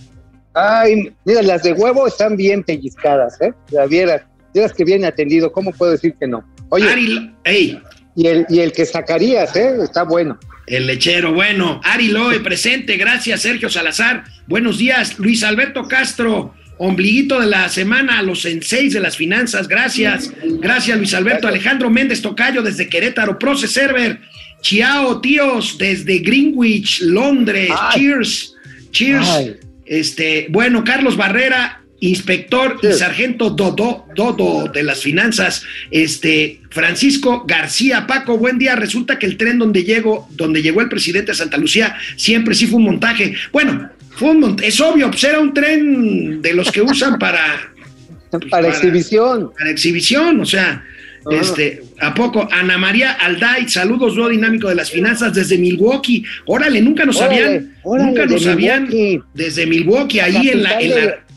[0.54, 3.54] Ay, mira, las de huevo están bien pellizcadas, ¿eh?
[3.72, 4.24] La vieras,
[4.54, 6.44] vieras que bien atendido, ¿cómo puedo decir que no?
[6.70, 7.80] Oye, Ari, hey,
[8.16, 9.76] y el, y el que sacarías, ¿eh?
[9.84, 10.40] Está bueno.
[10.66, 17.40] el lechero, bueno, Ari Loe presente, gracias Sergio Salazar, buenos días, Luis Alberto Castro, ombliguito
[17.40, 21.66] de la semana, los senseis de las finanzas, gracias, gracias Luis Alberto, Gracias.
[21.66, 24.20] Alejandro Méndez Tocayo desde Querétaro, Proce Server,
[24.62, 28.00] Chiao Tíos desde Greenwich, Londres, Ay.
[28.02, 28.56] cheers,
[28.92, 29.56] cheers, Ay.
[29.86, 38.06] este, bueno, Carlos Barrera, inspector y sargento Dodo, Dodo de las finanzas, este, Francisco García
[38.08, 38.76] Paco, buen día.
[38.76, 42.68] Resulta que el tren donde llegó, donde llegó el presidente a Santa Lucía, siempre sí
[42.68, 43.34] fue un montaje.
[43.52, 47.72] Bueno, fue un mont- es obvio, pues era un tren de los que usan para,
[48.32, 49.52] Para, para- exhibición.
[49.58, 50.84] para exhibición, o sea.
[51.32, 52.48] Este, ¿a poco?
[52.52, 56.24] Ana María Alday, saludos, dúo dinámico de las finanzas desde Milwaukee.
[56.46, 59.24] Órale, nunca nos Órale, habían, órale, nunca nos habían, Milwaukee.
[59.34, 61.28] desde Milwaukee, ahí en la, en Capital la, de-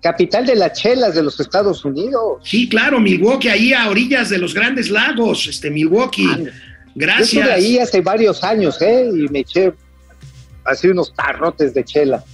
[0.00, 2.40] Capital de las chelas de los Estados Unidos.
[2.44, 6.24] Sí, claro, Milwaukee, ahí a orillas de los grandes lagos, este, Milwaukee.
[6.32, 6.50] Anda.
[6.50, 6.56] Yo
[6.94, 7.32] Gracias.
[7.34, 9.08] estuve ahí hace varios años, ¿eh?
[9.12, 9.72] Y me eché
[10.64, 12.24] así unos tarrotes de chela.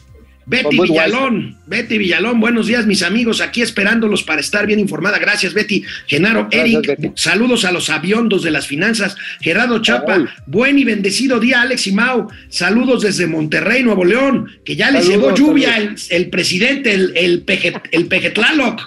[0.47, 5.19] Betty Villalón, Betty Villalón, buenos días mis amigos, aquí esperándolos para estar bien informada.
[5.19, 5.83] Gracias Betty.
[6.07, 7.13] Genaro, Gracias, Eric, Betty.
[7.15, 9.17] saludos a los aviondos de las finanzas.
[9.41, 10.25] Gerardo Chapa, Ay.
[10.47, 12.29] buen y bendecido día Alex y Mau.
[12.49, 15.77] Saludos desde Monterrey, Nuevo León, que ya les Saludos, llevó lluvia
[16.11, 18.81] el, presidente, el, el, peje, el pejetlaloc.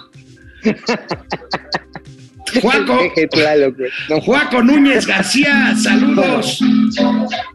[2.62, 2.98] Juaco,
[4.24, 6.60] Juaco Núñez García, saludos.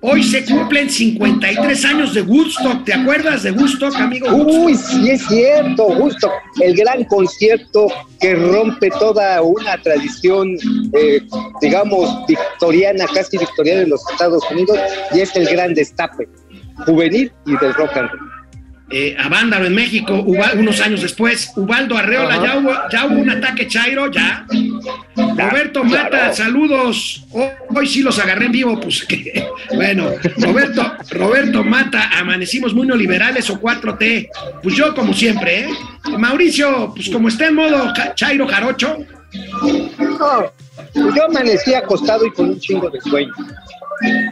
[0.02, 2.84] Hoy se cumplen 53 años de Woodstock.
[2.86, 4.28] ¿Te acuerdas de Woodstock, amigo?
[4.30, 6.32] Uy, sí es cierto, justo.
[6.62, 7.88] El gran concierto
[8.20, 10.56] que rompe toda una tradición,
[10.94, 11.22] eh,
[11.62, 14.80] digamos, victoriana, casi victoriana en los Estados Unidos,
[15.14, 16.28] y es el gran destape
[16.86, 18.43] juvenil y del rock and roll.
[18.96, 21.52] Eh, a Vándaro en México, Uba- unos años después.
[21.56, 24.46] Ubaldo Arreola, ya hubo, ya hubo un ataque Chairo, ya.
[25.16, 26.34] Roberto Mata, claro.
[26.36, 27.24] saludos.
[27.32, 29.48] Hoy, hoy sí los agarré en vivo, pues que.
[29.74, 34.30] Bueno, Roberto, Roberto Mata, amanecimos muy neoliberales o 4T.
[34.62, 35.68] Pues yo, como siempre, ¿eh?
[36.18, 39.00] Mauricio, pues como está en modo Chairo Jarocho,
[39.98, 40.52] No,
[41.16, 43.32] yo amanecí acostado y con un chingo de sueño.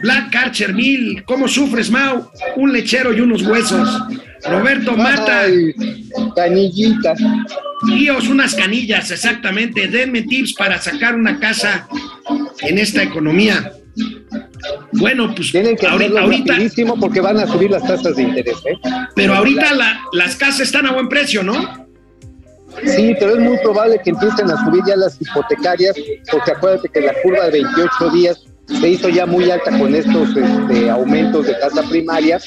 [0.02, 2.28] Black Archer Mill, ¿cómo sufres, Mau?
[2.56, 3.88] Un lechero y unos huesos.
[4.48, 5.72] Roberto Mata, Ay,
[6.34, 7.14] canillita.
[7.86, 9.86] tíos, unas canillas, exactamente.
[9.88, 11.86] Denme tips para sacar una casa
[12.60, 13.72] en esta economía.
[14.92, 16.54] Bueno, pues Tienen que ahorita, ahorita
[16.98, 18.78] porque van a subir las tasas de interés, ¿eh?
[19.14, 21.54] pero ahorita la- las casas están a buen precio, ¿no?
[22.86, 25.94] Sí, pero es muy probable que empiecen a subir ya las hipotecarias,
[26.30, 30.28] porque acuérdate que la curva de 28 días se hizo ya muy alta con estos
[30.36, 32.40] este, aumentos de tasa primaria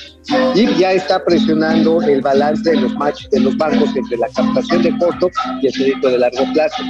[0.56, 2.94] y ya está presionando el balance de los
[3.32, 5.30] de los bancos entre la captación de corto
[5.62, 6.84] y el crédito de largo plazo.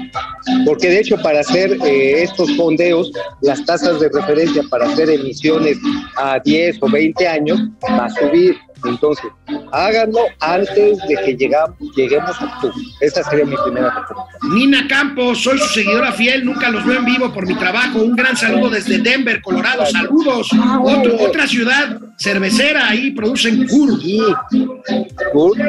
[0.65, 3.11] Porque de hecho para hacer eh, estos fondeos,
[3.41, 5.77] las tasas de referencia para hacer emisiones
[6.17, 8.55] a 10 o 20 años va a subir.
[8.87, 9.25] Entonces,
[9.71, 12.75] háganlo antes de que llegam- lleguemos a octubre.
[13.01, 14.55] Esa sería mi primera recomendación.
[14.55, 17.99] Nina Campos, soy su seguidora fiel, nunca los veo en vivo por mi trabajo.
[17.99, 19.85] Un gran saludo desde Denver, Colorado.
[19.85, 20.49] Saludos.
[20.83, 23.99] Otro- otra ciudad cervecera, ahí producen cool.
[24.01, 24.21] Sí,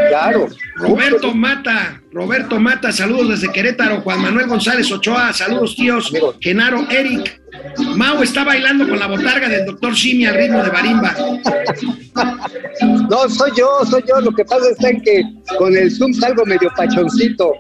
[0.09, 0.49] claro.
[0.77, 4.01] Roberto Mata, Roberto Mata, saludos desde Querétaro.
[4.03, 6.13] Juan Manuel González Ochoa, saludos tíos.
[6.41, 7.41] Genaro, Eric.
[7.97, 11.15] Mau está bailando con la botarga del doctor Simi al ritmo de barimba.
[13.09, 14.21] No, soy yo, soy yo.
[14.21, 15.23] Lo que pasa es que
[15.59, 17.55] con el Zoom salgo medio pachoncito.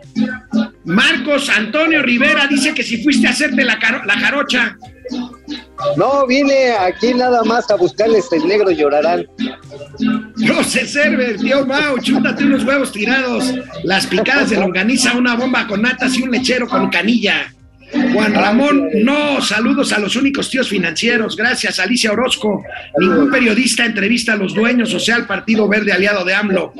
[0.84, 4.76] Marcos Antonio Rivera dice que si fuiste a hacerte la, la jarocha.
[5.96, 9.26] No, vine aquí nada más a buscarles el negro llorarán.
[10.36, 13.52] No se serve, tío Mau, chúntate unos huevos tirados,
[13.84, 17.52] las picadas de longaniza, una bomba con natas y un lechero con canilla.
[17.92, 22.64] Juan Ramón, no, saludos a los únicos tíos financieros, gracias Alicia Orozco.
[22.98, 26.72] Ningún periodista entrevista a los dueños, o sea, al Partido Verde aliado de AMLO.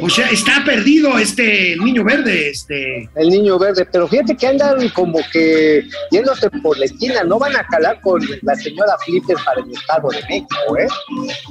[0.00, 3.08] O sea, está perdido este el niño verde, este.
[3.14, 7.56] El niño verde, pero fíjate que andan como que yéndose por la esquina, no van
[7.56, 10.88] a calar con la señora Flipper para el Estado de México, ¿eh?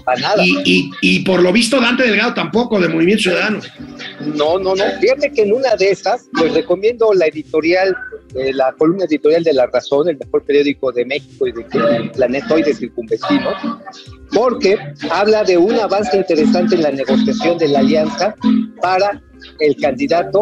[0.04, 0.46] Para nada.
[0.46, 3.60] Y, y, y por lo visto Dante Delgado tampoco, de Movimiento Ciudadano.
[4.36, 4.84] No, no, no.
[5.00, 7.96] Fíjate que en una de esas les recomiendo la editorial,
[8.36, 12.12] eh, la columna editorial de La Razón, el mejor periódico de México y de- del
[12.12, 13.54] planeta hoy de circunvecinos,
[14.34, 14.78] porque
[15.12, 18.36] habla de un avance interesante en la negociación de la alianza
[18.82, 19.22] para
[19.60, 20.42] el candidato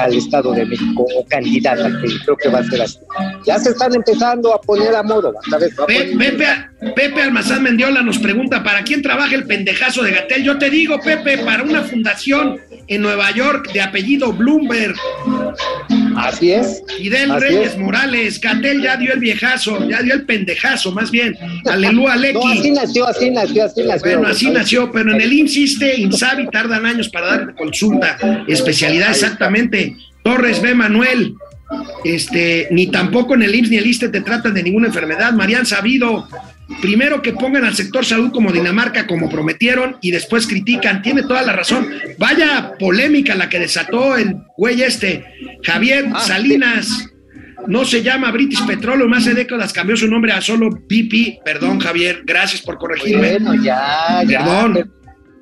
[0.00, 2.98] al Estado de México o candidata, que creo que va a ser así.
[3.46, 6.46] Ya se están empezando a poner a modo, a Pe- Pepe,
[6.94, 10.42] Pepe Almazán Mendiola nos pregunta, ¿para quién trabaja el pendejazo de Gatel?
[10.42, 14.96] Yo te digo, Pepe, para una fundación en Nueva York de apellido Bloomberg,
[16.16, 16.82] Así es.
[16.96, 17.78] Fidel Así Reyes es.
[17.78, 21.36] Morales, Gatel ya dio el viejazo, ya dio el pendejazo, más bien.
[21.66, 24.00] Aleluya, No, así nació, así nació, así nació.
[24.00, 28.16] Bueno, así nació, pero en el IMSS, ISSSTE, INSABI tardan años para dar consulta,
[28.48, 29.96] especialidad exactamente.
[30.22, 30.74] Torres B.
[30.74, 31.34] Manuel,
[32.04, 35.32] este, ni tampoco en el IMSS ni el ISSSTE te tratan de ninguna enfermedad.
[35.32, 36.28] Marian Sabido,
[36.80, 41.02] primero que pongan al sector salud como Dinamarca, como prometieron, y después critican.
[41.02, 41.88] Tiene toda la razón.
[42.18, 45.24] Vaya polémica la que desató el güey este,
[45.62, 47.08] Javier Ah, Salinas.
[47.68, 51.38] No se llama British Petroleum, hace décadas cambió su nombre a solo BP.
[51.44, 53.38] Perdón, Javier, gracias por corregirme.
[53.38, 54.38] Bueno, ya, ya.
[54.40, 54.92] Perdón.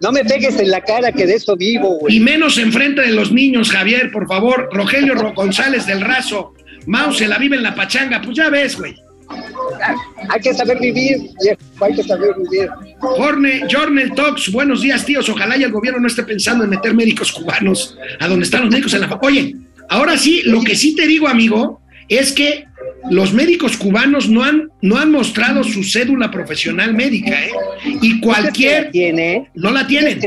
[0.03, 2.17] No me pegues en la cara que de eso vivo, güey.
[2.17, 4.69] Y menos enfrente de los niños, Javier, por favor.
[4.73, 6.55] Rogelio Ro- González del Razo.
[6.87, 8.95] Mau se la vive en la pachanga, pues ya ves, güey.
[10.29, 11.31] Hay que saber vivir,
[11.81, 12.69] hay que saber vivir.
[13.01, 15.29] Jorne, Jornel Tox, buenos días, tíos.
[15.29, 18.71] Ojalá y el gobierno no esté pensando en meter médicos cubanos a donde están los
[18.71, 19.19] médicos en la.
[19.23, 19.57] Oye,
[19.89, 22.67] ahora sí, lo que sí te digo, amigo, es que
[23.11, 27.51] los médicos cubanos no han, no han mostrado su cédula profesional médica, ¿eh?
[28.03, 28.91] Y cualquier...
[28.91, 29.49] tiene?
[29.55, 30.21] No la tienen.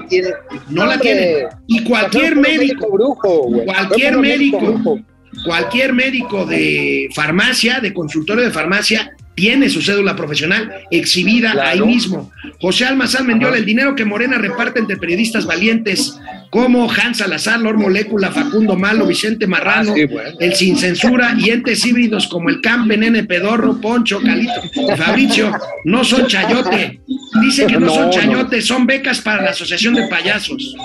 [0.69, 1.47] No la tienen.
[1.67, 4.99] Y cualquier médico, brujo, cualquier médico, brujo.
[5.45, 11.69] Cualquier médico de farmacia, de consultorio de farmacia, tiene su cédula profesional exhibida Claro.
[11.69, 12.31] ahí mismo.
[12.61, 16.19] José Almazán Mendiola, el dinero que Morena reparte entre periodistas valientes
[16.51, 20.37] como Hans Salazar, Lord Molécula, Facundo Malo, Vicente Marrano, Ah, sí, bueno.
[20.39, 25.51] el Sin Censura y entes híbridos como el Campe, Nene Pedorro, Poncho, Calito y Fabricio,
[25.85, 26.99] no son chayote.
[27.41, 28.11] Dice que no, No, son no.
[28.11, 30.75] chayote, son becas para la Asociación de Payasos.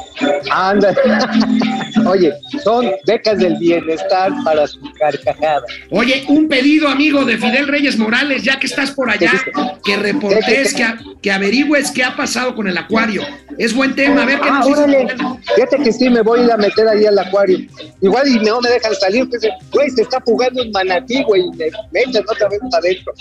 [0.51, 0.95] Anda.
[2.07, 2.33] Oye,
[2.65, 5.63] son becas del bienestar para su carcajada.
[5.91, 9.33] Oye, un pedido, amigo, de Fidel Reyes Morales, ya que estás por allá,
[9.85, 10.87] que reportes, que,
[11.21, 13.23] que averigües qué ha pasado con el acuario.
[13.59, 15.07] Es buen tema, a ver qué Ah, nos órale.
[15.57, 17.59] Fíjate que sí, me voy a ir a meter ahí al acuario.
[18.01, 19.29] Igual y no me dejan salir.
[19.29, 21.43] que se- Güey, se está jugando un manatí, güey.
[21.57, 23.13] Me, me echan otra vez para adentro.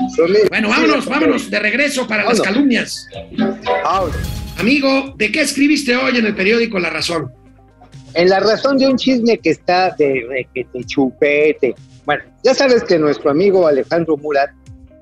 [0.49, 3.07] Bueno, vámonos, vámonos, de regreso para las calumnias.
[4.57, 7.31] Amigo, ¿de qué escribiste hoy en el periódico La Razón?
[8.13, 11.75] En la razón de un chisme que está de requete chupete.
[12.05, 14.49] Bueno, ya sabes que nuestro amigo Alejandro Murat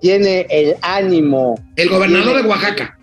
[0.02, 2.98] tiene el ánimo El gobernador de Oaxaca.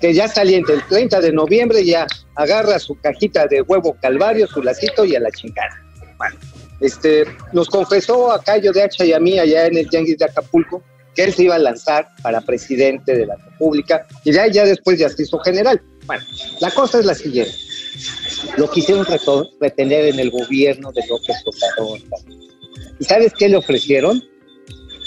[0.00, 4.62] que ya saliente el 30 de noviembre, ya agarra su cajita de huevo calvario, su
[4.62, 5.80] lacito y a la chingada.
[6.16, 6.36] Bueno,
[6.80, 10.24] este, nos confesó a Cayo de Hacha y a mí allá en el Tianguis de
[10.24, 10.82] Acapulco
[11.18, 15.00] que él se iba a lanzar para presidente de la República y ya, ya después
[15.00, 15.82] ya se hizo general.
[16.06, 16.22] Bueno,
[16.60, 17.50] la cosa es la siguiente.
[18.56, 19.04] Lo quisieron
[19.60, 21.98] retener en el gobierno de López Obrador.
[23.00, 24.22] ¿Y sabes qué le ofrecieron?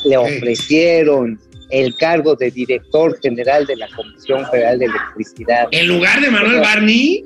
[0.03, 1.39] Le ofrecieron
[1.69, 5.69] el cargo de director general de la Comisión Federal de Electricidad.
[5.71, 7.25] En lugar de Manuel Barney,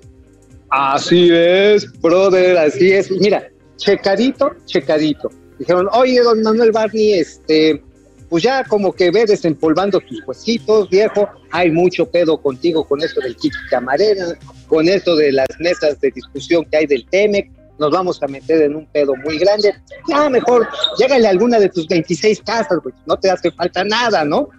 [0.70, 3.10] Así es, brother, así es.
[3.10, 5.32] Mira, checadito, checadito.
[5.58, 7.82] Dijeron, oye, don Manuel Barney, este,
[8.30, 11.30] pues ya como que ve desempolvando tus huesitos, viejo.
[11.52, 14.26] Hay mucho pedo contigo con esto del kit camarera,
[14.68, 17.52] con esto de las mesas de discusión que hay del TEMEC.
[17.78, 19.74] Nos vamos a meter en un pedo muy grande.
[20.08, 20.68] Ya mejor,
[20.98, 22.96] llégale a alguna de tus 26 casas, güey.
[23.06, 24.50] No te hace falta nada, ¿no?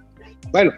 [0.53, 0.73] Bueno,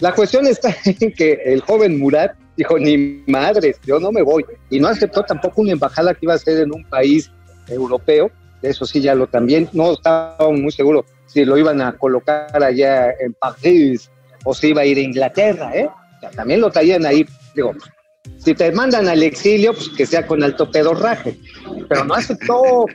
[0.00, 4.44] la cuestión está en que el joven Murat dijo, ni madres, yo no me voy.
[4.70, 7.30] Y no aceptó tampoco una embajada que iba a ser en un país
[7.68, 8.30] europeo.
[8.60, 13.10] Eso sí, ya lo también, no estaba muy seguro si lo iban a colocar allá
[13.20, 14.10] en París
[14.44, 15.86] o si iba a ir a Inglaterra, ¿eh?
[15.86, 17.24] O sea, también lo traían ahí,
[17.54, 17.74] digo,
[18.38, 21.38] si te mandan al exilio, pues que sea con alto pedorraje.
[21.88, 22.86] Pero no aceptó,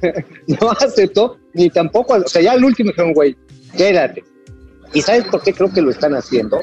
[0.46, 3.36] no aceptó, ni tampoco, o sea, ya al último dijeron, güey,
[3.76, 4.24] quédate.
[4.92, 6.60] ¿Y sabes por qué creo que lo están haciendo?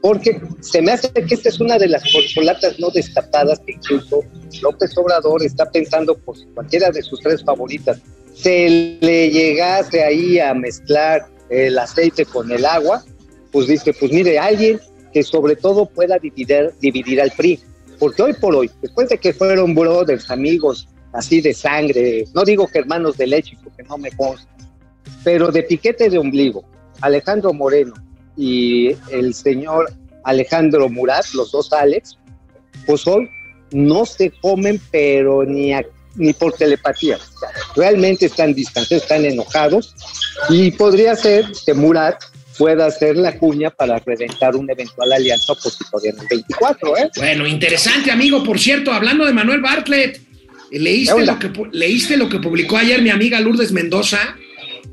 [0.00, 4.20] Porque se me hace que esta es una de las corcholatas no destapadas que incluso
[4.62, 8.00] López Obrador está pensando por cualquiera de sus tres favoritas
[8.36, 13.02] se le llegase ahí a mezclar el aceite con el agua,
[13.50, 14.78] pues dice, pues mire, alguien
[15.12, 17.58] que sobre todo pueda dividir, dividir al PRI.
[17.98, 22.66] Porque hoy por hoy, después de que fueron brothers, amigos, así de sangre, no digo
[22.66, 24.46] que hermanos de leche, porque no me consta,
[25.24, 26.62] pero de piquete de ombligo,
[27.00, 27.94] Alejandro Moreno
[28.36, 29.90] y el señor
[30.24, 32.18] Alejandro Murat, los dos Alex,
[32.86, 33.30] pues hoy
[33.72, 35.86] no se comen, pero ni, a-
[36.16, 37.18] ni por telepatía.
[37.74, 39.94] Realmente están distantes, están enojados
[40.48, 42.16] y podría ser que Murat
[42.56, 47.10] pueda hacer la cuña para reventar una eventual alianza opositoria en el 24, ¿eh?
[47.16, 48.42] Bueno, interesante, amigo.
[48.42, 50.20] Por cierto, hablando de Manuel Bartlett,
[50.70, 51.32] ¿leíste ¿Qué onda?
[51.34, 54.36] lo, que, ¿leíste lo que publicó ayer mi amiga Lourdes Mendoza?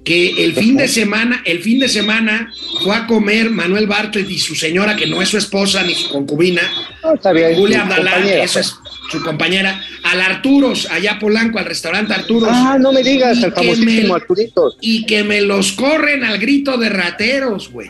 [0.03, 2.51] Que el fin de semana, el fin de semana
[2.83, 6.09] fue a comer Manuel Bartlett y su señora, que no es su esposa ni su
[6.09, 6.61] concubina,
[7.01, 8.57] No, está bien, Julia Abdalá, pues.
[8.57, 8.75] es
[9.11, 12.49] su compañera, al Arturos, allá a Polanco, al restaurante Arturos.
[12.51, 14.77] Ah, no me digas, que famosísimo me- Arturitos.
[14.81, 17.89] Y que me los corren al grito de rateros, güey.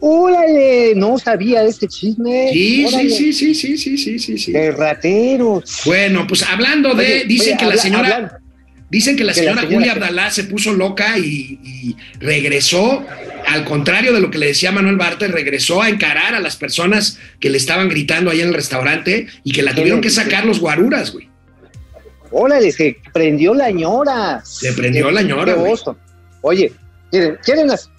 [0.00, 0.92] ¡Órale!
[0.96, 2.50] No sabía este chisme.
[2.52, 4.52] Sí, sí, sí, sí, sí, sí, sí, sí, sí.
[4.52, 5.80] De rateros.
[5.86, 8.30] Bueno, pues hablando de, Oye, dicen oye, que la señora, hablan-
[8.90, 11.96] dicen que la que la señora señora Julia que- Abdalá se puso loca y, y
[12.20, 13.04] regresó,
[13.46, 17.18] al contrario de lo que le decía Manuel Bartlett, regresó a encarar a las personas
[17.40, 20.44] que le estaban gritando ahí en el restaurante y que la ¿Qué tuvieron que sacar
[20.44, 21.28] los guaruras, güey.
[22.30, 24.42] Órale, se prendió la ñora.
[24.62, 25.74] Le prendió la ñora, güey.
[26.42, 26.72] Oye,
[27.12, 27.90] miren, ¿quieren las-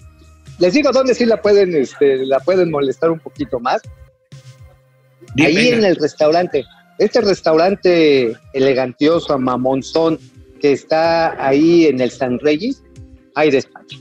[0.58, 3.82] Les digo dónde sí la pueden, este, la pueden molestar un poquito más.
[5.38, 5.76] Ahí venga.
[5.78, 6.64] en el restaurante.
[6.98, 10.18] Este restaurante elegantioso, mamonzón,
[10.60, 12.82] que está ahí en el San Reyes,
[13.34, 13.98] hay despacho.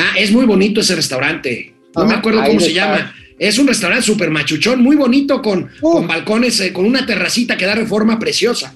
[0.00, 1.74] Ah, es muy bonito ese restaurante.
[1.94, 2.80] No me Ajá, acuerdo cómo se está.
[2.86, 3.14] llama.
[3.38, 5.92] Es un restaurante súper machuchón, muy bonito, con, Uh.
[5.94, 8.74] con balcones, eh, con una terracita que da reforma preciosa.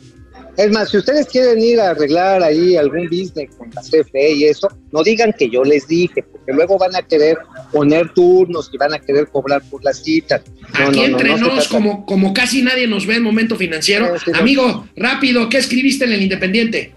[0.57, 4.45] Es más, si ustedes quieren ir a arreglar ahí algún business con la CFE y
[4.45, 7.37] eso, no digan que yo les dije, porque luego van a querer
[7.73, 10.43] poner turnos y van a querer cobrar por las citas.
[10.79, 14.15] No, Aquí no, entre no nos, como, como casi nadie nos ve en momento financiero.
[14.35, 16.95] Amigo, rápido, ¿qué escribiste en el Independiente?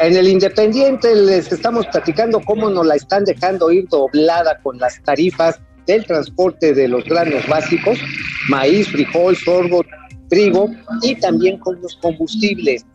[0.00, 4.98] En el Independiente les estamos platicando cómo nos la están dejando ir doblada con las
[5.02, 7.98] tarifas del transporte de los granos básicos,
[8.48, 9.84] maíz, frijol, sorgo,
[10.30, 10.70] trigo
[11.02, 12.86] y también con los combustibles.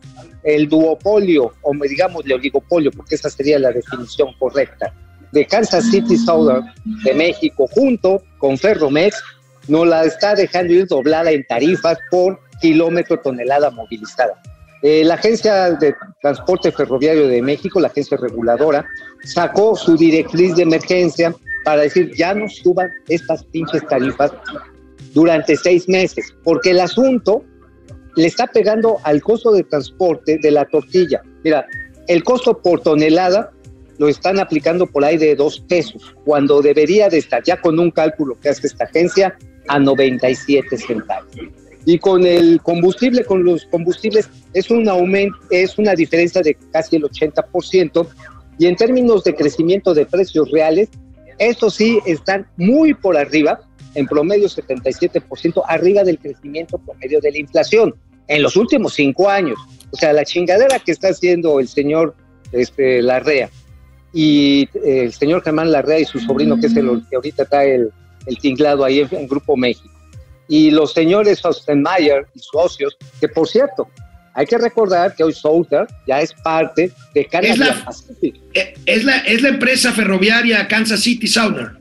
[0.42, 4.92] El duopolio, o digamos el oligopolio, porque esa sería la definición correcta,
[5.30, 6.66] de Kansas City Southern
[7.04, 9.22] de México junto con Ferromex
[9.68, 14.42] nos la está dejando ir doblada en tarifas por kilómetro tonelada movilizada.
[14.88, 18.86] Eh, la Agencia de Transporte Ferroviario de México, la agencia reguladora,
[19.24, 21.34] sacó su directriz de emergencia
[21.64, 24.30] para decir ya no suban estas pinches tarifas
[25.12, 27.42] durante seis meses, porque el asunto
[28.14, 31.20] le está pegando al costo de transporte de la tortilla.
[31.42, 31.66] Mira,
[32.06, 33.50] el costo por tonelada
[33.98, 37.90] lo están aplicando por ahí de dos pesos, cuando debería de estar ya con un
[37.90, 41.32] cálculo que hace esta agencia a 97 centavos.
[41.86, 46.96] Y con el combustible, con los combustibles, es un aumento, es una diferencia de casi
[46.96, 48.06] el 80%.
[48.58, 50.88] Y en términos de crecimiento de precios reales,
[51.38, 53.60] estos sí están muy por arriba,
[53.94, 57.94] en promedio 77%, arriba del crecimiento promedio de la inflación
[58.28, 59.58] en los últimos cinco años.
[59.90, 62.14] O sea, la chingadera que está haciendo el señor
[62.52, 63.48] este, Larrea
[64.12, 67.64] y eh, el señor Germán Larrea y su sobrino, que es el que ahorita está
[67.64, 67.92] el,
[68.40, 69.95] tinglado ahí en, en Grupo México.
[70.48, 73.88] Y los señores Ostenmayer y socios, que por cierto,
[74.34, 78.34] hay que recordar que hoy Souter ya es parte de Canadian Es la- Pacific.
[78.54, 81.78] Eh, Es la, es la empresa ferroviaria Kansas City Southern.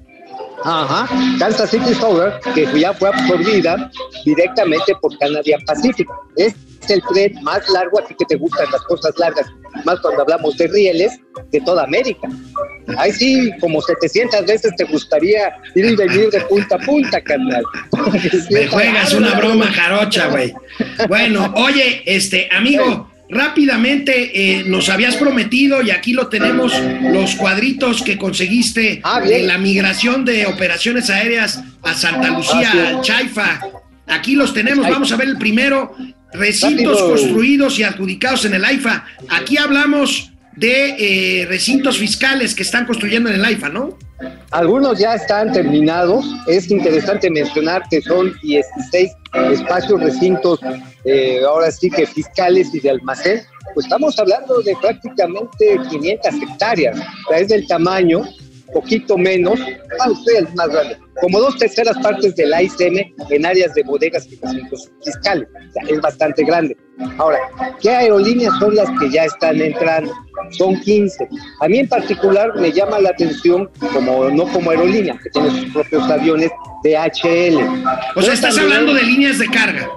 [0.64, 3.92] Ajá, Kansas City Southern, que ya fue absorbida
[4.24, 6.08] directamente por Canadian Pacific.
[6.36, 6.56] Es
[6.90, 9.48] el tren más largo, a ti que te gustan las cosas largas,
[9.86, 11.20] más cuando hablamos de rieles,
[11.52, 12.28] de toda América.
[12.98, 17.64] Ahí sí, como 700 veces te gustaría ir y venir de punta a punta, carnal.
[18.52, 20.54] Me juegas una broma jarocha, güey.
[21.08, 26.74] Bueno, oye, este, amigo, rápidamente eh, nos habías prometido, y aquí lo tenemos,
[27.12, 32.88] los cuadritos que conseguiste Ah, de la migración de operaciones aéreas a Santa Lucía, Ah,
[32.90, 33.60] al Chaifa.
[34.08, 35.96] Aquí los tenemos, vamos a ver el primero.
[36.34, 37.10] Recintos Rápido.
[37.10, 39.06] construidos y adjudicados en el AIFA.
[39.30, 43.98] Aquí hablamos de eh, recintos fiscales que están construyendo en el AIFA, ¿no?
[44.52, 46.26] Algunos ya están terminados.
[46.48, 49.12] Es interesante mencionar que son 16
[49.52, 50.60] espacios, recintos,
[51.04, 53.42] eh, ahora sí que fiscales y de almacén.
[53.74, 57.00] Pues estamos hablando de prácticamente 500 hectáreas.
[57.30, 58.24] O es del tamaño,
[58.74, 59.60] poquito menos,
[60.00, 64.28] ah, usted es más grande, como dos terceras partes del AICM en áreas de bodegas
[64.28, 65.48] y recintos fiscales.
[65.88, 66.78] Es bastante grande.
[67.18, 67.40] Ahora,
[67.82, 70.14] ¿qué aerolíneas son las que ya están entrando?
[70.52, 71.28] Son 15.
[71.62, 75.74] A mí en particular me llama la atención, como no como aerolínea, que tiene sus
[75.74, 76.52] propios aviones
[76.84, 77.58] de HL.
[78.16, 79.90] O sea, estás hablando de líneas de carga.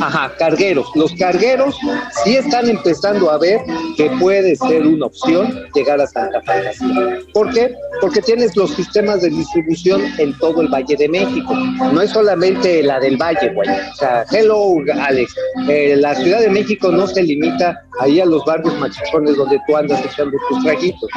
[0.00, 0.86] Ajá, cargueros.
[0.94, 1.76] Los cargueros
[2.24, 3.60] sí están empezando a ver
[3.96, 7.18] que puede ser una opción llegar a Santa Fantasía.
[7.32, 7.74] ¿Por qué?
[8.00, 11.54] Porque tienes los sistemas de distribución en todo el Valle de México.
[11.54, 13.68] No es solamente la del Valle, güey.
[13.70, 15.34] O sea, hello, Alex.
[15.68, 19.76] Eh, la Ciudad de México no se limita ahí a los barrios machichones donde tú
[19.76, 21.10] andas echando tus traguitos.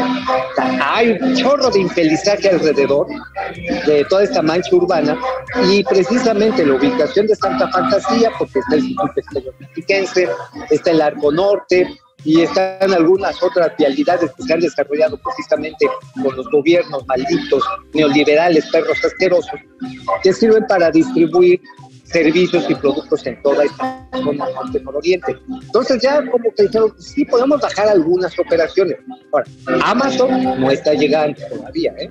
[0.82, 3.08] Hay un chorro de infelizaje alrededor
[3.88, 5.18] de toda esta mancha urbana
[5.70, 10.30] y precisamente la ubicación de Santa Fantasía, porque está el Instituto Mexiquense,
[10.70, 11.88] está el Arco Norte
[12.26, 15.88] y están algunas otras vialidades que se han desarrollado precisamente
[16.22, 19.60] con los gobiernos malditos, neoliberales, perros asquerosos,
[20.24, 21.62] que sirven para distribuir
[22.06, 25.36] servicios y productos en toda esta zona norte nororiente.
[25.64, 28.98] Entonces ya como que dijeron, sí podemos bajar algunas operaciones.
[29.32, 29.46] Ahora,
[29.84, 32.10] Amazon no está llegando todavía, ¿eh?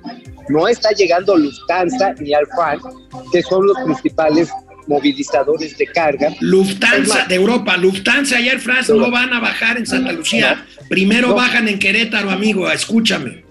[0.49, 2.87] No está llegando Lufthansa ni France,
[3.31, 4.49] que son los principales
[4.87, 6.33] movilizadores de carga.
[6.39, 10.65] Lufthansa de Europa, Lufthansa y Air France no van a bajar en Santa Lucía.
[10.89, 11.35] Primero No.
[11.35, 13.43] bajan en Querétaro, amigo, escúchame.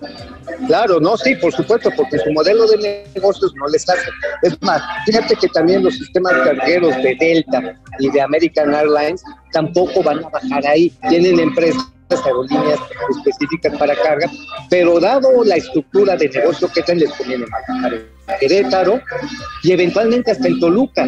[0.67, 4.09] Claro, no, sí, por supuesto, porque su modelo de negocios no les hace.
[4.43, 9.23] Es más, fíjate que también los sistemas cargueros de Delta y de American Airlines
[9.53, 10.93] tampoco van a bajar ahí.
[11.09, 11.85] Tienen empresas
[12.25, 12.79] aerolíneas
[13.17, 14.31] específicas para carga,
[14.71, 17.63] pero dado la estructura de negocio que tienen, les conviene más
[18.41, 19.01] Querétaro
[19.63, 21.07] y eventualmente hasta en Toluca.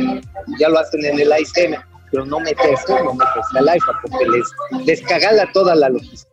[0.59, 1.75] Ya lo hacen en el AICM.
[2.11, 6.31] pero no meterse, no meterse al AIFA, porque les, les cagala toda la logística.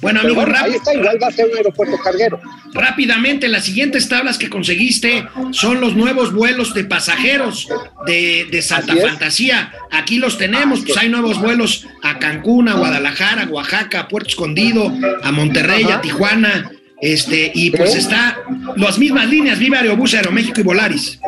[0.00, 0.76] Bueno, amigo, bueno, ahí rápido.
[0.78, 2.40] está, igual va a ser un aeropuerto carguero.
[2.72, 7.68] Rápidamente, las siguientes tablas que conseguiste son los nuevos vuelos de pasajeros
[8.06, 8.94] de, de Santa.
[8.96, 9.72] Fantasía.
[9.90, 14.30] Aquí los tenemos, pues hay nuevos vuelos a Cancún, a Guadalajara, a Oaxaca, a Puerto
[14.30, 14.90] Escondido,
[15.22, 15.96] a Monterrey, Ajá.
[15.96, 16.70] a Tijuana.
[17.00, 18.38] Este, y pues está
[18.76, 21.20] las mismas líneas, Viva Aerobús, Aeroméxico y Volaris.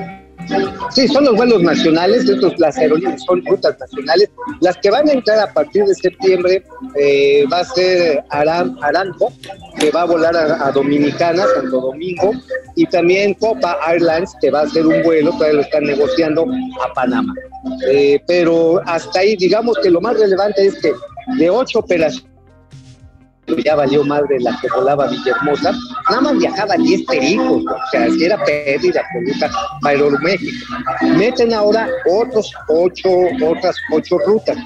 [0.91, 4.31] Sí, son los vuelos nacionales, estos, las aerolíneas son rutas nacionales.
[4.61, 6.65] Las que van a entrar a partir de septiembre
[6.99, 9.31] eh, va a ser Aram, Aranco,
[9.79, 12.33] que va a volar a, a Dominicana, Santo Domingo,
[12.77, 16.47] y también Copa Airlines, que va a hacer un vuelo, todavía lo están negociando
[16.83, 17.35] a Panamá.
[17.91, 20.93] Eh, pero hasta ahí, digamos que lo más relevante es que
[21.37, 22.27] de ocho operaciones,
[23.57, 25.73] ya valió madre la que volaba Villahermosa,
[26.11, 29.51] nada más viajaban 10 pericos, o sea, si era pérdida absoluta
[29.83, 30.67] para Aeroméxico.
[31.17, 33.09] Meten ahora otros ocho,
[33.45, 34.57] otras ocho rutas.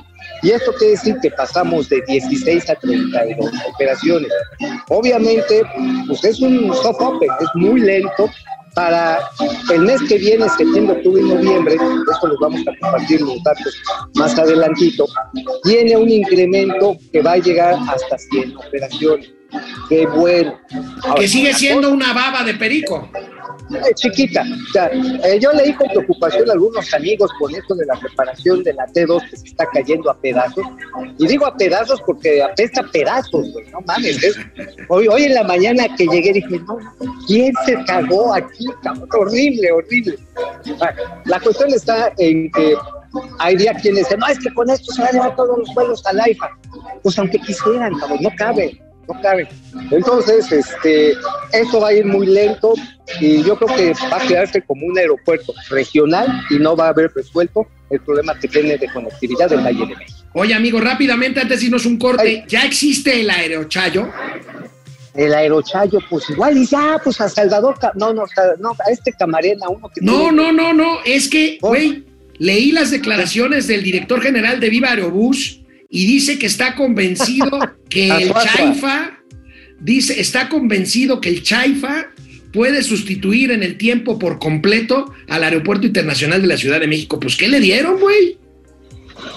[0.43, 4.30] Y esto quiere decir que pasamos de 16 a 32 operaciones.
[4.89, 5.62] Obviamente,
[6.07, 8.28] pues es un soft open, es muy lento.
[8.75, 9.20] Para
[9.70, 13.75] el mes que viene, septiembre, octubre y noviembre, esto los vamos a compartir los datos
[14.14, 15.07] más adelantito,
[15.62, 19.31] tiene un incremento que va a llegar hasta 100 operaciones.
[19.89, 20.59] Qué bueno.
[21.03, 23.11] Ahora, Que sigue siendo una baba de perico.
[23.75, 24.43] Eh, chiquita.
[24.43, 28.62] O sea, eh, yo leí con preocupación a algunos amigos con esto de la preparación
[28.62, 30.64] de la T2 que se está cayendo a pedazos.
[31.18, 33.66] Y digo a pedazos porque apesta a pedazos, güey.
[33.70, 34.23] No mames.
[34.23, 34.37] es-
[34.89, 36.79] Hoy, hoy en la mañana que llegué dije, no,
[37.27, 38.66] ¿quién se cagó aquí?
[38.83, 39.09] cabrón?
[39.18, 40.18] Horrible, horrible.
[40.79, 42.75] Bueno, la cuestión está en que
[43.39, 45.75] hay días quienes dicen, no, es que con esto se van a llevar todos los
[45.75, 46.51] vuelos al AIFA.
[47.03, 49.48] Pues aunque quisieran, no cabe, no cabe.
[49.90, 51.12] Entonces, este,
[51.53, 52.74] esto va a ir muy lento
[53.20, 56.88] y yo creo que va a quedarse como un aeropuerto regional y no va a
[56.90, 60.18] haber resuelto el problema que tiene de conectividad del Valle de México.
[60.34, 62.44] Oye, amigo, rápidamente, antes de irnos un corte, Ay.
[62.48, 64.09] ¿ya existe el aerochayo?
[65.14, 68.24] El aerochayo, pues igual, y ya, pues a Salvador, no, no,
[68.59, 70.98] no, a este Camarena, uno que No, tiene- no, no, no.
[71.05, 72.05] Es que, güey,
[72.38, 75.61] leí las declaraciones del director general de Viva Aerobús
[75.95, 77.51] y dice que está convencido
[77.90, 78.32] que el.
[78.32, 79.18] Chaifa,
[79.78, 82.07] dice, está convencido que el Chaifa
[82.51, 87.20] puede sustituir en el tiempo por completo al Aeropuerto Internacional de la Ciudad de México.
[87.20, 88.38] Pues, ¿qué le dieron, güey?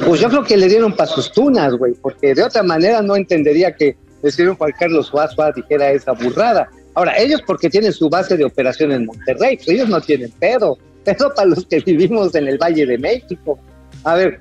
[0.05, 3.17] Pues yo creo que le dieron pa' sus tunas, güey, porque de otra manera no
[3.17, 6.69] entendería que el señor Juan Carlos Suazua dijera esa burrada.
[6.93, 10.77] Ahora, ellos porque tienen su base de operación en Monterrey, pues ellos no tienen pedo.
[11.05, 13.59] Eso para los que vivimos en el Valle de México.
[14.05, 14.39] A ver,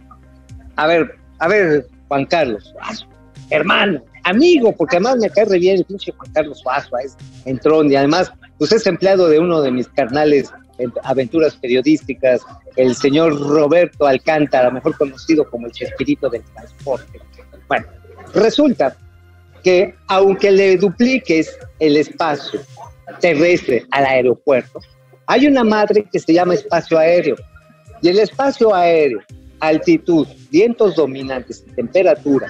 [0.76, 3.08] a ver, a ver, Juan Carlos Suazua,
[3.50, 7.94] hermano, amigo, porque además me cae re bien el pinche Juan Carlos Suazua, es entrón
[7.94, 12.42] además usted es empleado de uno de mis carnales en aventuras periodísticas,
[12.76, 17.20] el señor Roberto Alcántara, mejor conocido como el Chespirito del transporte.
[17.68, 17.86] Bueno,
[18.34, 18.96] resulta
[19.62, 22.60] que aunque le dupliques el espacio
[23.20, 24.80] terrestre al aeropuerto,
[25.26, 27.36] hay una madre que se llama espacio aéreo.
[28.02, 29.20] Y el espacio aéreo,
[29.66, 32.48] altitud, vientos dominantes y temperatura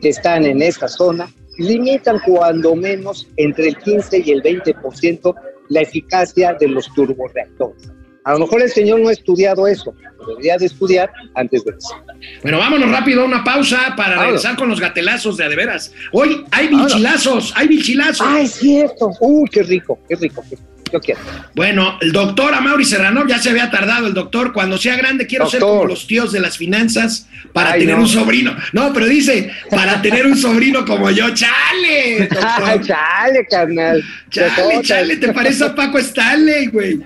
[0.00, 5.34] que están en esta zona, limitan cuando menos entre el 15 y el 20%
[5.68, 7.90] la eficacia de los turborreactores.
[8.24, 11.70] A lo mejor el señor no ha estudiado eso, pero debería de estudiar antes de
[11.70, 11.94] eso.
[12.42, 15.92] Bueno, vámonos rápido a una pausa para regresar con los gatelazos de a de veras.
[16.12, 18.26] Hoy hay bichilazos, hay bichilazos.
[18.28, 19.10] Ah, es cierto.
[19.20, 20.42] Uy, qué rico, qué rico.
[20.50, 20.75] qué rico.
[20.92, 21.20] Yo quiero.
[21.54, 24.06] Bueno, el doctor Amaury Serrano ya se había tardado.
[24.06, 27.80] El doctor, cuando sea grande, quiero ser como los tíos de las finanzas para Ay,
[27.80, 28.02] tener no.
[28.02, 28.56] un sobrino.
[28.72, 31.30] No, pero dice, para tener un sobrino como yo.
[31.34, 32.28] ¡Chale!
[32.40, 34.04] Ay, chale, carnal.
[34.30, 37.00] Chale, chale, te parece a Paco Stanley, güey.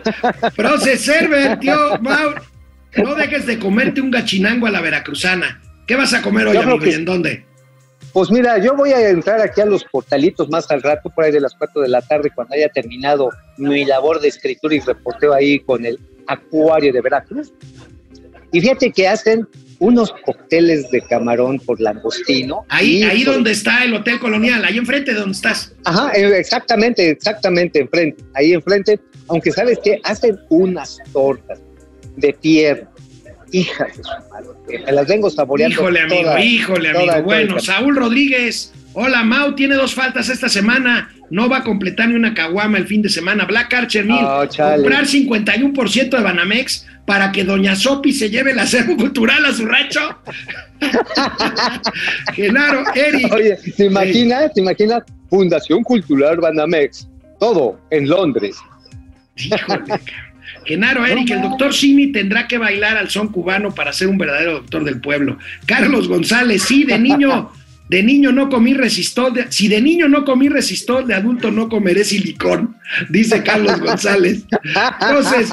[0.57, 2.35] Proces server, tío Mau.
[2.97, 5.61] No dejes de comerte un gachinango a la veracruzana.
[5.87, 6.79] ¿Qué vas a comer hoy, amigo?
[6.79, 7.45] que- ¿Y en dónde?
[8.13, 11.33] Pues mira, yo voy a entrar aquí a los portalitos más al rato, por ahí
[11.33, 15.33] de las 4 de la tarde, cuando haya terminado mi labor de escritura y reporteo
[15.33, 17.53] ahí con el acuario de Veracruz.
[18.53, 19.47] Y fíjate que hacen
[19.79, 22.65] unos cócteles de camarón por langostino.
[22.69, 25.75] Ahí, ahí donde está el Hotel Colonial, ahí enfrente de donde estás.
[25.85, 29.01] Ajá, eh, exactamente, exactamente, enfrente, ahí enfrente.
[29.29, 31.61] Aunque sabes que hacen unas tortas
[32.17, 32.90] de pierna.
[33.53, 35.75] Hijas de su madre, que me las vengo saboreando.
[35.75, 37.07] Híjole, amigo, toda- híjole, amigo.
[37.07, 38.73] toda Bueno, Saúl Rodríguez.
[38.93, 41.11] Hola, Mau, tiene dos faltas esta semana.
[41.31, 43.45] No va a completar ni una caguama el fin de semana.
[43.45, 44.05] Black Archer.
[44.11, 44.83] Ah, chale.
[44.83, 49.65] comprar 51% de Banamex para que Doña Sopi se lleve el acervo cultural a su
[49.65, 50.01] rancho.
[52.35, 53.33] Genaro, Eric.
[53.33, 54.53] Oye, ¿te imaginas?
[54.55, 55.03] ¿Te imaginas?
[55.29, 57.09] Fundación Cultural Banamex.
[57.39, 58.57] Todo en Londres.
[59.37, 60.01] Híjole.
[60.71, 64.53] Genaro Eric, el doctor Simi tendrá que bailar al son cubano para ser un verdadero
[64.53, 65.37] doctor del pueblo.
[65.67, 67.51] Carlos González, sí, de niño,
[67.89, 71.69] de niño no comí resistol, de- si de niño no comí resistol, de adulto no
[71.69, 72.77] comeré silicón,
[73.09, 74.45] dice Carlos González.
[75.01, 75.51] Entonces,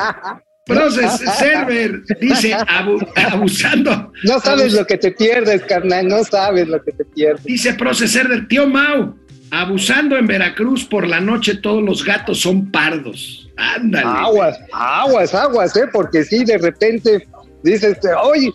[0.68, 4.12] Proces Server dice abu- abusando.
[4.24, 7.44] No sabes abus- lo que te pierdes, carnal, no sabes lo que te pierdes.
[7.44, 9.16] Dice Proces Server, tío Mau,
[9.50, 13.47] abusando en Veracruz por la noche todos los gatos son pardos.
[13.58, 14.08] Ándale.
[14.08, 15.86] Aguas, aguas, aguas, ¿eh?
[15.92, 17.28] Porque sí, de repente
[17.64, 18.52] dices, oye,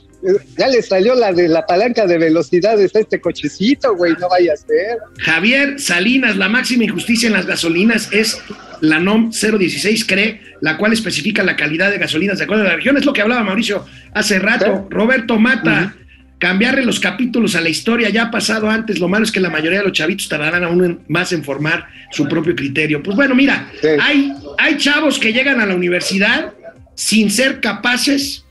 [0.56, 4.52] ya le salió la de la palanca de velocidades a este cochecito, güey, no vaya
[4.52, 4.98] a ser.
[5.18, 8.40] Javier Salinas, la máxima injusticia en las gasolinas es
[8.80, 12.76] la NOM 016 CRE, la cual especifica la calidad de gasolinas de acuerdo a la
[12.76, 12.96] región.
[12.96, 13.84] Es lo que hablaba Mauricio
[14.14, 14.86] hace rato.
[14.90, 15.94] Roberto Mata,
[16.42, 18.98] cambiarle los capítulos a la historia ya ha pasado antes.
[18.98, 22.26] Lo malo es que la mayoría de los chavitos tardarán aún más en formar su
[22.26, 23.00] propio criterio.
[23.00, 23.86] Pues bueno, mira, Sí.
[24.00, 26.52] hay, hay chavos que llegan a la universidad
[26.96, 28.44] sin ser capaces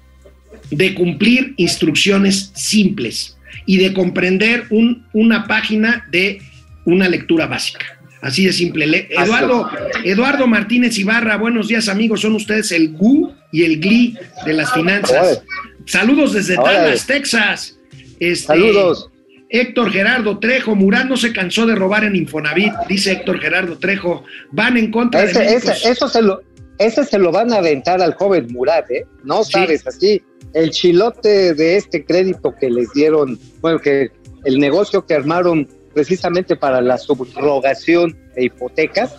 [0.69, 3.35] de cumplir instrucciones simples
[3.65, 6.41] y de comprender un- una página de
[6.85, 7.85] una lectura básica.
[8.21, 8.87] Así de simple.
[8.87, 9.69] Le- Eduardo,
[10.05, 14.71] Eduardo Martínez Ibarra, buenos días amigos, son ustedes el GU y el GLI de las
[14.71, 15.41] finanzas.
[15.85, 16.55] Saludos desde.
[16.55, 17.77] Dallas, Texas.
[18.21, 19.09] Este, Saludos.
[19.49, 24.23] Héctor Gerardo Trejo, Murat no se cansó de robar en Infonavit, dice Héctor Gerardo Trejo.
[24.51, 26.41] Van en contra de Ese, eso se lo,
[26.77, 29.05] ese se lo van a aventar al joven Murat, ¿eh?
[29.25, 29.51] No Sí.
[29.53, 30.21] sabes, así,
[30.53, 34.09] el chilote de este crédito que les dieron, bueno, que
[34.45, 39.13] el negocio que armaron precisamente para la subrogación de hipotecas,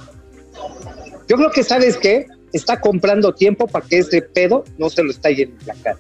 [1.29, 2.27] yo creo que, ¿sabes qué?
[2.53, 5.99] Está comprando tiempo para que ese pedo no se lo está yendo en la cara.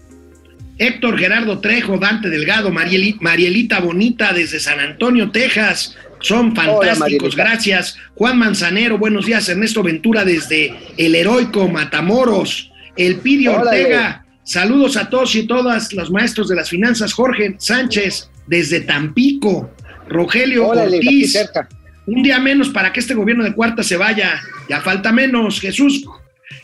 [0.82, 5.96] Héctor Gerardo Trejo, Dante Delgado, Marieli- Marielita Bonita desde San Antonio, Texas.
[6.20, 7.96] Son fantásticos, gracias.
[8.14, 9.48] Juan Manzanero, buenos días.
[9.48, 12.70] Ernesto Ventura desde el heroico Matamoros.
[12.96, 13.54] El Pidio.
[13.58, 17.12] Ortega, saludos a todos y todas los maestros de las finanzas.
[17.12, 19.72] Jorge Sánchez desde Tampico.
[20.08, 21.68] Rogelio Ortiz, cerca.
[22.06, 24.40] un día menos para que este gobierno de cuarta se vaya.
[24.68, 25.60] Ya falta menos.
[25.60, 26.04] Jesús,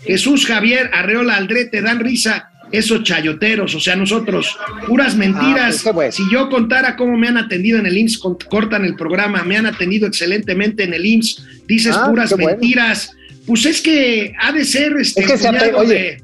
[0.04, 4.56] Jesús Javier Arreola Aldrete, dan risa esos chayoteros, o sea, nosotros,
[4.86, 5.80] puras mentiras.
[5.82, 6.12] pues, bueno.
[6.12, 9.66] Si yo contara cómo me han atendido en el IMSS, cortan el programa, me han
[9.66, 12.46] atendido excelentemente en el IMSS, dices Ah, puras bueno.
[12.50, 13.12] mentiras.
[13.46, 15.94] Pues es que ha de ser este Es que se ape- oye.
[15.94, 16.22] de-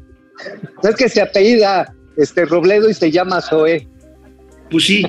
[0.89, 3.89] es que se apellida este Robledo y se llama Zoe.
[4.71, 5.05] Pues sí.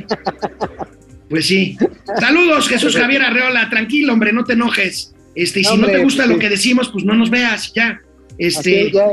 [1.29, 1.77] Pues sí.
[2.19, 3.69] Saludos, Jesús Javier Arreola.
[3.69, 5.13] Tranquilo, hombre, no te enojes.
[5.33, 6.29] Este, y si no te gusta sí.
[6.29, 7.99] lo que decimos, pues no nos veas, ya.
[8.38, 9.07] Este, Así ya,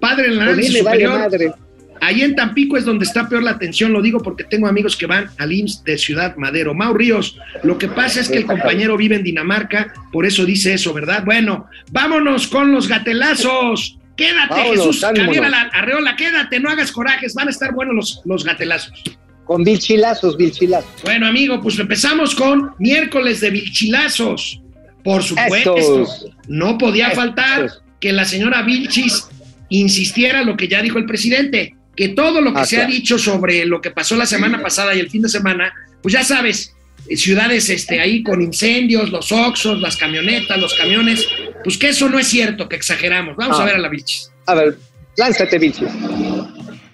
[0.00, 1.18] padre me vale superior.
[1.18, 1.52] madre.
[2.00, 5.06] Ahí en Tampico es donde está peor la atención, lo digo porque tengo amigos que
[5.06, 6.72] van al IMSS de Ciudad Madero.
[6.72, 10.74] Mau Ríos, lo que pasa es que el compañero vive en Dinamarca, por eso dice
[10.74, 11.24] eso, ¿verdad?
[11.24, 13.98] Bueno, vámonos con los gatelazos.
[14.16, 18.44] Quédate, Vámonos, Jesús Ala- Arreola, quédate, no hagas corajes, van a estar buenos los, los
[18.44, 19.02] gatelazos.
[19.44, 20.90] Con vilchilazos, vilchilazos.
[21.02, 24.60] Bueno, amigo, pues empezamos con miércoles de vilchilazos.
[25.02, 26.26] Por supuesto, Estos.
[26.48, 27.24] no podía Estos.
[27.24, 27.70] faltar
[28.00, 29.26] que la señora Vilchis
[29.70, 33.18] insistiera lo que ya dijo el presidente, que todo lo que Ah, se ha dicho
[33.18, 36.74] sobre lo que pasó la semana pasada y el fin de semana, pues ya sabes,
[37.08, 41.26] eh, ciudades este, ahí con incendios, los oxos, las camionetas, los camiones,
[41.64, 43.36] pues que eso no es cierto, que exageramos.
[43.36, 43.62] Vamos Ah.
[43.62, 44.30] a ver a la Vilchis.
[44.46, 44.76] A ver,
[45.16, 45.88] lánzate, vilchis.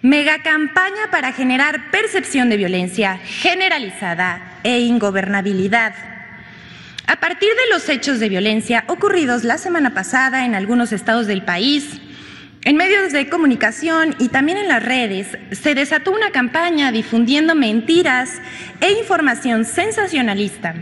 [0.02, 5.94] Mega campaña para generar percepción de violencia generalizada e ingobernabilidad.
[7.06, 11.42] A partir de los hechos de violencia ocurridos la semana pasada en algunos estados del
[11.42, 12.00] país,
[12.64, 18.40] en medios de comunicación y también en las redes, se desató una campaña difundiendo mentiras
[18.80, 20.74] e información sensacionalista,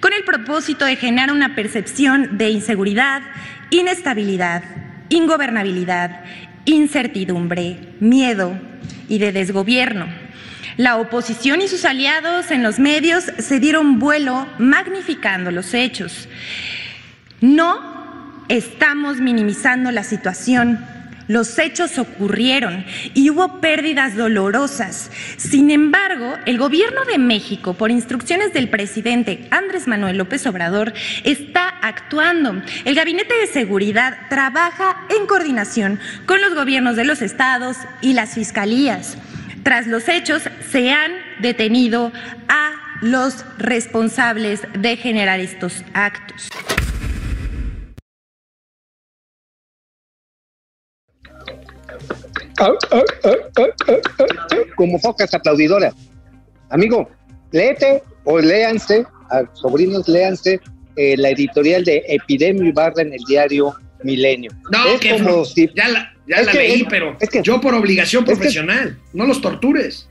[0.00, 3.20] con el propósito de generar una percepción de inseguridad,
[3.68, 4.62] inestabilidad,
[5.10, 6.24] ingobernabilidad,
[6.64, 8.58] incertidumbre, miedo
[9.06, 10.06] y de desgobierno.
[10.78, 16.28] La oposición y sus aliados en los medios se dieron vuelo magnificando los hechos.
[17.42, 20.95] No estamos minimizando la situación.
[21.28, 25.10] Los hechos ocurrieron y hubo pérdidas dolorosas.
[25.36, 30.92] Sin embargo, el gobierno de México, por instrucciones del presidente Andrés Manuel López Obrador,
[31.24, 32.62] está actuando.
[32.84, 38.34] El Gabinete de Seguridad trabaja en coordinación con los gobiernos de los estados y las
[38.34, 39.16] fiscalías.
[39.64, 41.10] Tras los hechos, se han
[41.40, 42.12] detenido
[42.48, 46.50] a los responsables de generar estos actos.
[54.76, 55.94] Como focas aplaudidoras.
[56.70, 57.08] Amigo,
[57.52, 60.60] léete o léanse, a sobrinos léanse,
[60.96, 64.50] eh, la editorial de Epidemio Ibarra en el diario milenio.
[64.70, 67.28] No, es que como si ya la, ya Es la que- leí, es- pero es
[67.28, 70.08] que- yo por obligación que- profesional, no los tortures.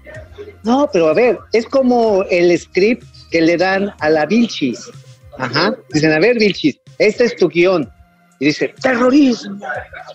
[0.64, 4.90] No, pero a ver, es como el script que le dan a la Vilchis.
[5.38, 5.76] Ajá.
[5.94, 7.90] Dicen, a ver, Vilchis, este es tu guion.
[8.40, 9.60] Y dice, terrorismo.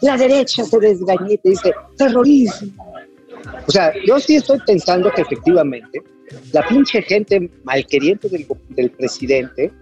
[0.03, 2.93] La derecha se desgañita y dice, terrorismo.
[3.67, 6.03] O sea, yo sí estoy pensando que efectivamente
[6.53, 9.73] la pinche gente malqueriente del, del presidente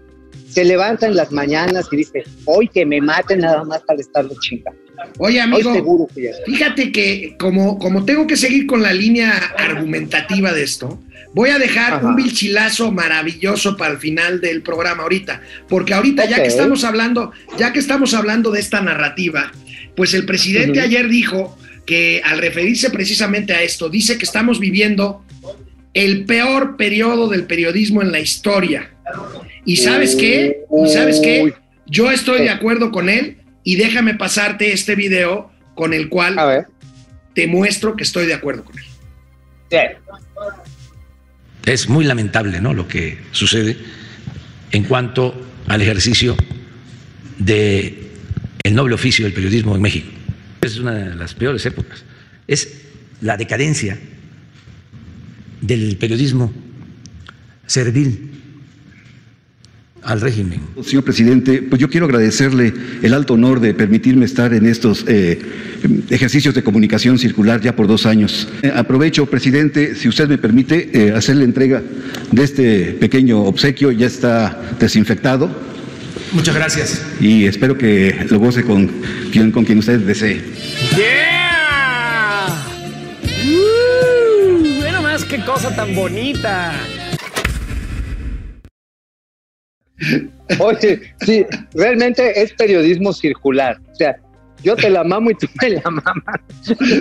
[0.47, 4.33] se levanta en las mañanas y dice, hoy que me maten nada más para estarlo
[4.41, 4.79] chingando.
[5.17, 6.31] Oye, amigo, seguro que ya.
[6.45, 10.99] fíjate que como, como tengo que seguir con la línea argumentativa de esto,
[11.33, 12.07] voy a dejar Ajá.
[12.07, 17.31] un vilchilazo maravilloso para el final del programa ahorita, porque ahorita ya que estamos hablando,
[17.57, 19.51] ya que estamos hablando de esta narrativa,
[19.95, 25.23] pues el presidente ayer dijo que al referirse precisamente a esto, dice que estamos viviendo
[25.93, 28.91] el peor periodo del periodismo en la historia.
[29.65, 30.61] ¿Y sabes qué?
[30.85, 31.53] ¿Y sabes qué?
[31.87, 36.45] Yo estoy de acuerdo con él y déjame pasarte este video con el cual A
[36.45, 36.67] ver.
[37.33, 38.85] te muestro que estoy de acuerdo con él.
[41.65, 42.73] Es muy lamentable ¿no?
[42.73, 43.77] lo que sucede
[44.71, 46.35] en cuanto al ejercicio
[47.37, 48.09] de
[48.63, 50.09] el noble oficio del periodismo en México.
[50.61, 52.03] Es una de las peores épocas.
[52.47, 52.81] Es
[53.21, 53.97] la decadencia
[55.61, 56.51] del periodismo
[57.65, 58.28] servil
[60.03, 60.61] al régimen.
[60.83, 65.39] Señor presidente, pues yo quiero agradecerle el alto honor de permitirme estar en estos eh,
[66.09, 68.47] ejercicios de comunicación circular ya por dos años.
[68.61, 71.81] Eh, aprovecho, presidente, si usted me permite, eh, hacer la entrega
[72.31, 73.91] de este pequeño obsequio.
[73.91, 75.49] Ya está desinfectado
[76.31, 77.01] Muchas gracias.
[77.19, 78.89] y espero que lo goce con
[79.31, 80.41] quien, con quien usted desee.
[80.95, 82.47] ¡Yeah!
[83.45, 84.81] ¡Uh!
[84.83, 86.73] ¡Ve nomás qué cosa tan bonita!
[90.59, 93.79] Oye, sí, realmente es periodismo circular.
[93.91, 94.17] O sea,
[94.63, 96.41] yo te la mamo y tú me la mamas.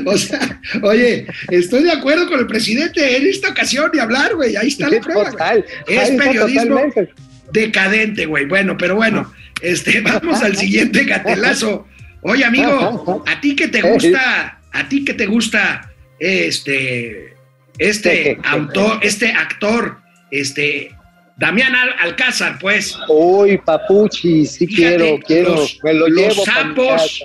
[0.07, 4.57] O sea, oye, estoy de acuerdo con el presidente en esta ocasión y hablar, güey.
[4.57, 5.31] Ahí está la prueba.
[5.31, 5.65] Total.
[5.87, 7.15] Es periodismo totalmente.
[7.53, 8.47] decadente, güey.
[8.47, 11.87] Bueno, pero bueno, este, vamos al siguiente gatelazo.
[12.23, 17.35] Oye, amigo, a ti que te gusta, a ti que te gusta, este,
[17.79, 19.99] este autor, este actor,
[20.31, 20.95] este,
[21.39, 22.97] Damián Al- Alcázar, pues.
[23.09, 25.55] Uy, papuchi, sí Fíjate, quiero, quiero.
[25.55, 26.45] los- me lo los llevo.
[26.45, 27.21] sapos,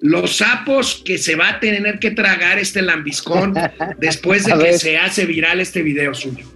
[0.00, 3.52] los sapos que se va a tener que tragar este lambiscón
[3.98, 4.78] después de que ver.
[4.78, 6.46] se hace viral este video suyo.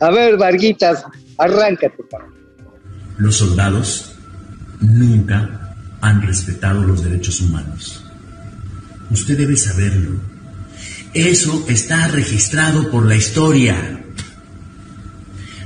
[0.00, 1.04] A ver, Varguitas,
[1.38, 2.02] arráncate.
[2.10, 2.18] pa.
[3.18, 4.14] Los soldados
[4.80, 8.04] nunca han respetado los derechos humanos.
[9.10, 10.20] Usted debe saberlo.
[11.14, 14.03] Eso está registrado por la historia.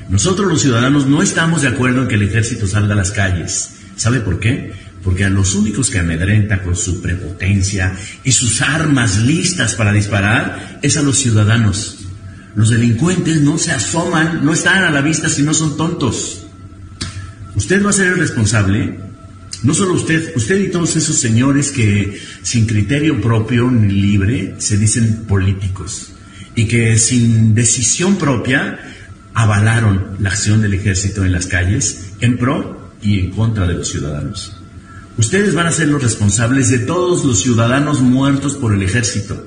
[0.08, 3.70] Nosotros los ciudadanos no estamos de acuerdo en que el ejército salga a las calles.
[3.96, 4.72] ¿Sabe por qué?
[5.04, 7.94] Porque a los únicos que amedrenta con su prepotencia
[8.24, 12.06] y sus armas listas para disparar es a los ciudadanos.
[12.54, 16.46] Los delincuentes no se asoman, no están a la vista si no son tontos.
[17.54, 18.98] Usted va a ser el responsable,
[19.62, 24.78] no solo usted, usted y todos esos señores que sin criterio propio ni libre se
[24.78, 26.12] dicen políticos
[26.54, 28.78] y que sin decisión propia
[29.38, 33.86] avalaron la acción del ejército en las calles en pro y en contra de los
[33.86, 34.56] ciudadanos.
[35.16, 39.46] Ustedes van a ser los responsables de todos los ciudadanos muertos por el ejército,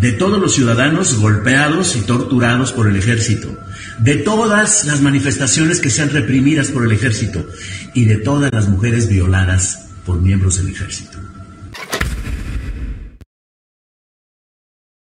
[0.00, 3.54] de todos los ciudadanos golpeados y torturados por el ejército,
[3.98, 7.46] de todas las manifestaciones que sean reprimidas por el ejército
[7.92, 11.18] y de todas las mujeres violadas por miembros del ejército.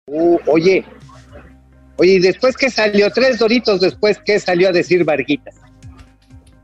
[0.08, 0.84] Uh, oye,
[2.00, 3.12] oye, ¿y después qué salió?
[3.12, 5.56] Tres doritos después, ¿qué salió a decir Varguitas?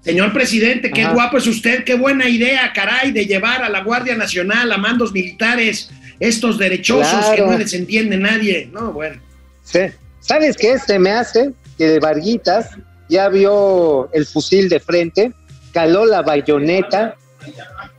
[0.02, 1.14] Señor presidente, qué Ajá.
[1.14, 5.12] guapo es usted, qué buena idea, caray, de llevar a la Guardia Nacional a mandos
[5.12, 8.70] militares, estos derechosos que no les entiende nadie.
[8.72, 9.22] No, bueno.
[9.64, 9.80] Sí.
[10.20, 10.80] ¿Sabes qué?
[10.80, 12.70] Se me hace que Varguitas
[13.10, 15.32] ya vio el fusil de frente,
[15.72, 17.16] caló la bayoneta,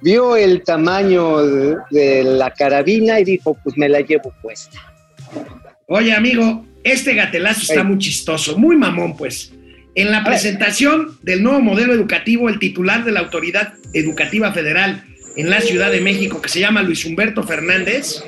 [0.01, 1.39] vio el tamaño
[1.91, 4.79] de la carabina y dijo, pues me la llevo puesta.
[5.87, 9.53] Oye, amigo, este gatelazo está muy chistoso, muy mamón, pues.
[9.97, 15.03] En la presentación del nuevo modelo educativo, el titular de la Autoridad Educativa Federal
[15.37, 18.23] en la Ciudad de México, que se llama Luis Humberto Fernández,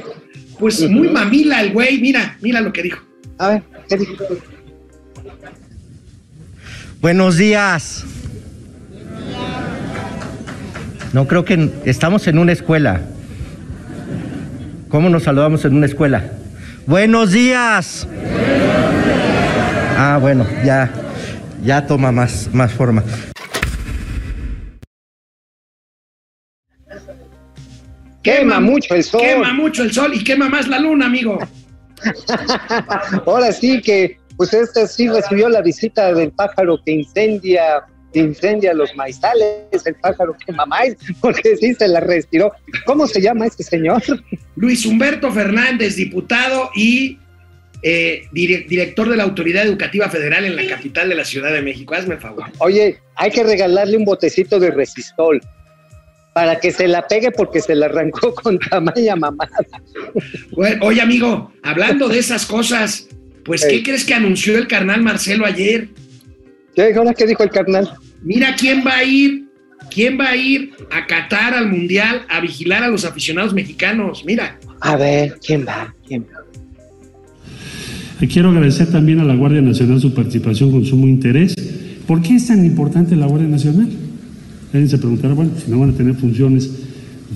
[0.59, 3.00] pues muy mamila el güey, mira, mira lo que dijo.
[3.38, 4.14] A ver, ¿qué dijo?
[7.00, 8.04] Buenos días.
[11.12, 13.02] No creo que estamos en una escuela.
[14.88, 16.32] ¿Cómo nos saludamos en una escuela?
[16.86, 18.09] Buenos días.
[20.01, 20.92] Ah, bueno, ya,
[21.64, 23.03] ya toma más, más forma.
[28.22, 29.20] Quema mucho el sol.
[29.20, 31.40] Quema mucho el sol y quema más la luna, amigo.
[33.26, 37.82] Ahora sí que, pues este sí recibió la visita del pájaro que incendia,
[38.12, 42.53] que incendia los maizales, el pájaro que mamáis, porque sí se la respiró.
[42.86, 44.01] ¿Cómo se llama este señor?
[44.55, 47.18] Luis Humberto Fernández, diputado y
[47.83, 51.62] eh, dire- director de la Autoridad Educativa Federal en la capital de la Ciudad de
[51.62, 51.95] México.
[51.95, 52.45] Hazme el favor.
[52.59, 55.41] Oye, hay que regalarle un botecito de resistol
[56.35, 59.51] para que se la pegue porque se la arrancó con tamaña mamada.
[60.53, 63.09] Bueno, oye, amigo, hablando de esas cosas,
[63.45, 65.89] pues, ¿qué crees que anunció el carnal Marcelo ayer?
[66.74, 67.91] ¿Qué, ahora qué dijo el carnal?
[68.22, 69.45] Mira quién va a ir,
[69.91, 74.24] quién va a ir a Qatar al Mundial a vigilar a los aficionados mexicanos.
[74.24, 74.59] Mira.
[74.81, 75.93] A ver, ¿quién va?
[76.07, 76.38] ¿Quién va?
[78.27, 81.55] Quiero agradecer también a la Guardia Nacional su participación con sumo interés.
[82.05, 83.89] ¿Por qué es tan importante la Guardia Nacional?
[84.73, 86.69] Alguien se preguntará, bueno, si no van a tener funciones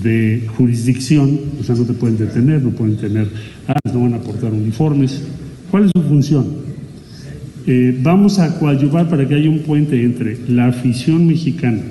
[0.03, 3.29] de jurisdicción, o sea, no te pueden detener, no pueden tener
[3.65, 5.21] armas, no van a portar uniformes.
[5.71, 6.47] ¿Cuál es su función?
[7.65, 11.81] Eh, vamos a coadyuvar para que haya un puente entre la afición mexicana,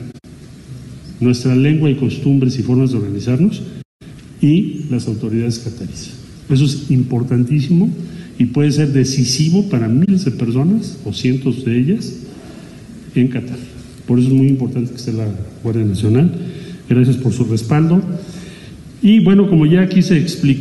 [1.19, 3.63] nuestra lengua y costumbres y formas de organizarnos,
[4.43, 6.11] y las autoridades cataríes.
[6.51, 7.89] Eso es importantísimo
[8.43, 12.13] y puede ser decisivo para miles de personas o cientos de ellas
[13.15, 13.57] en Qatar.
[14.05, 15.29] Por eso es muy importante que esté la
[15.63, 16.29] Guardia Nacional.
[16.89, 18.03] Gracias por su respaldo.
[19.01, 20.61] Y bueno, como ya aquí se explicó,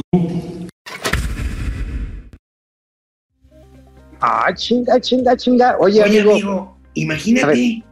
[4.20, 5.76] Ah, chinga, chinga, chinga.
[5.80, 7.84] Oye, Oye, amigo, amigo, imagínate.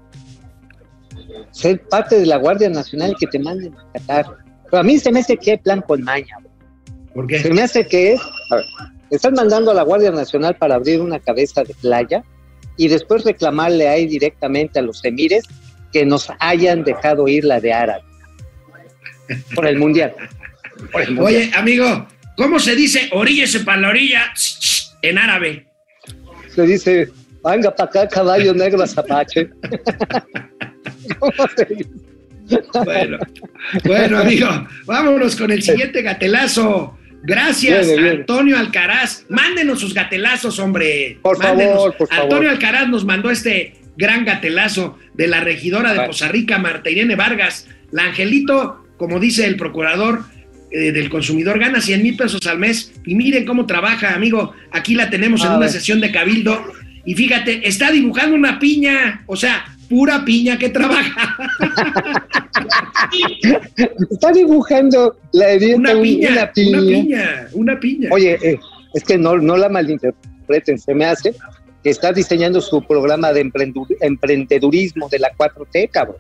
[1.50, 4.26] ser parte de la Guardia Nacional que te manden a Qatar.
[4.70, 6.38] Pero a mí se me hace que hay plan con maña.
[7.16, 7.40] ¿Por qué?
[7.40, 8.22] Se me hace que es,
[8.52, 8.66] a ver,
[9.12, 12.24] están mandando a la Guardia Nacional para abrir una cabeza de playa
[12.78, 15.46] y después reclamarle ahí directamente a los emires
[15.92, 18.04] que nos hayan dejado ir la de árabe.
[19.54, 20.14] Por el mundial.
[20.92, 21.26] Por el mundial.
[21.26, 22.08] Oye, amigo,
[22.38, 24.32] ¿cómo se dice oríllese para la orilla
[25.02, 25.68] en árabe?
[26.54, 27.10] Se dice,
[27.44, 29.50] venga para acá, caballo negro zapache.
[31.20, 31.90] ¿Cómo se dice?
[32.84, 33.18] Bueno,
[33.84, 34.48] bueno, amigo,
[34.86, 36.98] vámonos con el siguiente gatelazo.
[37.24, 37.88] Gracias.
[37.90, 39.26] Antonio Alcaraz.
[39.30, 41.18] Mándenos sus gatelazos, hombre.
[41.22, 41.76] Por Mándenos.
[41.76, 42.24] favor, por favor.
[42.24, 46.08] Antonio Alcaraz nos mandó este gran gatelazo de la regidora de.
[46.08, 47.68] Poza Rica, Marta Irene Vargas.
[47.92, 50.24] La Angelito, como dice el procurador
[50.72, 52.94] eh, del consumidor, gana 100 mil pesos al mes.
[53.06, 54.54] Y miren cómo trabaja, amigo.
[54.72, 56.72] Aquí la tenemos en una sesión de cabildo.
[57.06, 59.24] Y fíjate, está dibujando una piña.
[59.26, 61.36] O sea, pura piña que trabaja.
[64.12, 66.78] Está dibujando la herida Una un- piña, una piña.
[66.80, 68.10] una piña, una piña.
[68.12, 68.60] Oye, eh,
[68.94, 71.34] es que no, no la malinterpreten, se me hace
[71.84, 73.50] que está diseñando su programa de
[74.02, 76.18] emprendedurismo de la 4T, cabrón.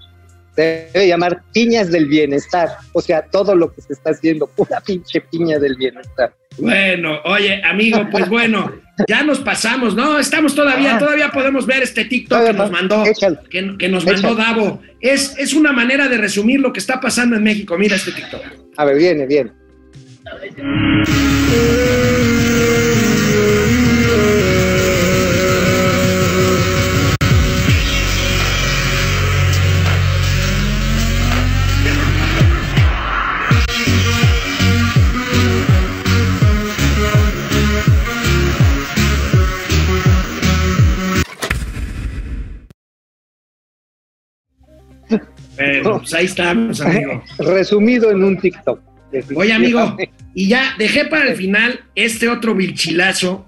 [0.59, 2.67] Se debe llamar Piñas del Bienestar.
[2.91, 6.33] O sea, todo lo que se está haciendo, pura pinche piña del bienestar.
[6.57, 8.73] Bueno, oye, amigo, pues bueno,
[9.07, 10.19] ya nos pasamos, ¿no?
[10.19, 10.99] Estamos todavía, Ah.
[10.99, 13.37] todavía podemos ver este TikTok que nos mandó, Échale.
[13.49, 14.35] que, que nos mandó Échale.
[14.43, 14.81] Davo.
[14.99, 17.77] Es, es una manera de resumir lo que está pasando en México.
[17.77, 18.41] Mira este TikTok.
[18.75, 19.51] A ver, viene, viene.
[45.55, 47.23] Bueno, pues ahí estamos, amigo.
[47.37, 48.81] Resumido en un TikTok.
[49.35, 49.97] Oye, amigo,
[50.35, 53.47] y ya dejé para el final este otro vilchilazo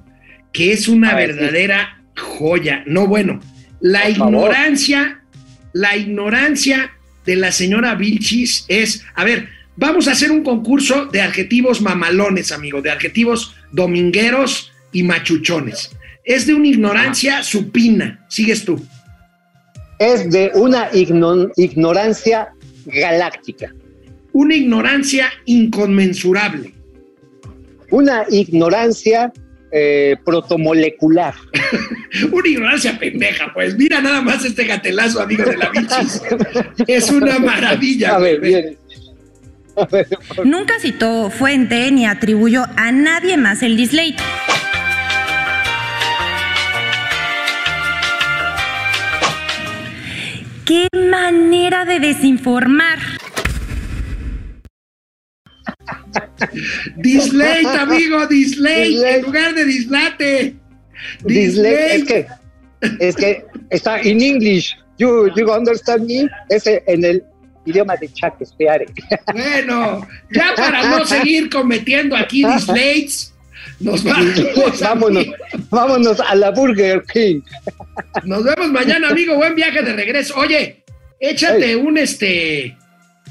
[0.52, 1.16] que es una sí.
[1.16, 2.84] verdadera joya.
[2.86, 3.40] No, bueno,
[3.80, 4.34] la Por favor.
[4.34, 5.22] ignorancia,
[5.74, 6.92] la ignorancia
[7.26, 12.52] de la señora Vilchis es, a ver, vamos a hacer un concurso de adjetivos mamalones,
[12.52, 15.92] amigo, de adjetivos domingueros y machuchones.
[16.24, 18.26] Es de una ignorancia supina.
[18.30, 18.86] Sigues tú.
[20.02, 22.50] Es de una igno- ignorancia
[22.86, 23.72] galáctica.
[24.34, 26.74] Una ignorancia inconmensurable.
[27.92, 29.32] Una ignorancia
[29.72, 31.36] eh, protomolecular.
[32.32, 33.78] Una ignorancia pendeja, pues.
[33.78, 36.22] Mira nada más este gatelazo, amigo de la bichis.
[36.88, 38.18] Es una maravilla.
[38.18, 38.78] Ver.
[39.78, 40.08] A ver,
[40.44, 44.16] Nunca citó fuente ni atribuyó a nadie más el dislate.
[50.72, 52.98] ¡Qué manera de desinformar!
[56.96, 59.16] Dislate, amigo, dislate, Dislate.
[59.16, 60.56] en lugar de dislate.
[61.26, 62.28] Dislate, es que,
[63.02, 64.78] es que está en English.
[64.98, 66.30] You, you understand me?
[66.48, 67.22] Ese en el
[67.66, 68.86] idioma de Shakespeare.
[69.34, 73.34] Bueno, ya para no seguir cometiendo aquí displays,
[73.80, 74.80] nos vamos.
[74.80, 75.26] vámonos,
[75.70, 77.42] vámonos a la Burger King.
[78.24, 79.36] Nos vemos mañana, amigo.
[79.36, 80.36] Buen viaje de regreso.
[80.38, 80.84] Oye,
[81.20, 82.78] échate un este.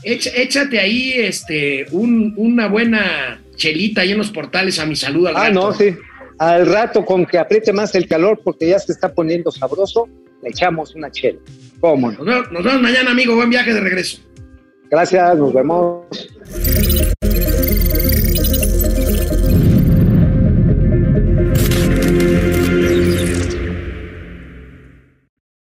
[0.04, 5.26] éch- échate ahí este un, una buena chelita ahí en los portales a mi salud
[5.26, 5.52] al Ah, rato.
[5.54, 5.94] no, sí.
[6.38, 10.08] Al rato, con que apriete más el calor, porque ya se está poniendo sabroso,
[10.42, 11.38] le echamos una chela.
[11.80, 12.18] ¿Cómo no?
[12.18, 13.34] Nos vemos, nos vemos mañana, amigo.
[13.36, 14.18] Buen viaje de regreso.
[14.90, 16.06] Gracias, nos vemos.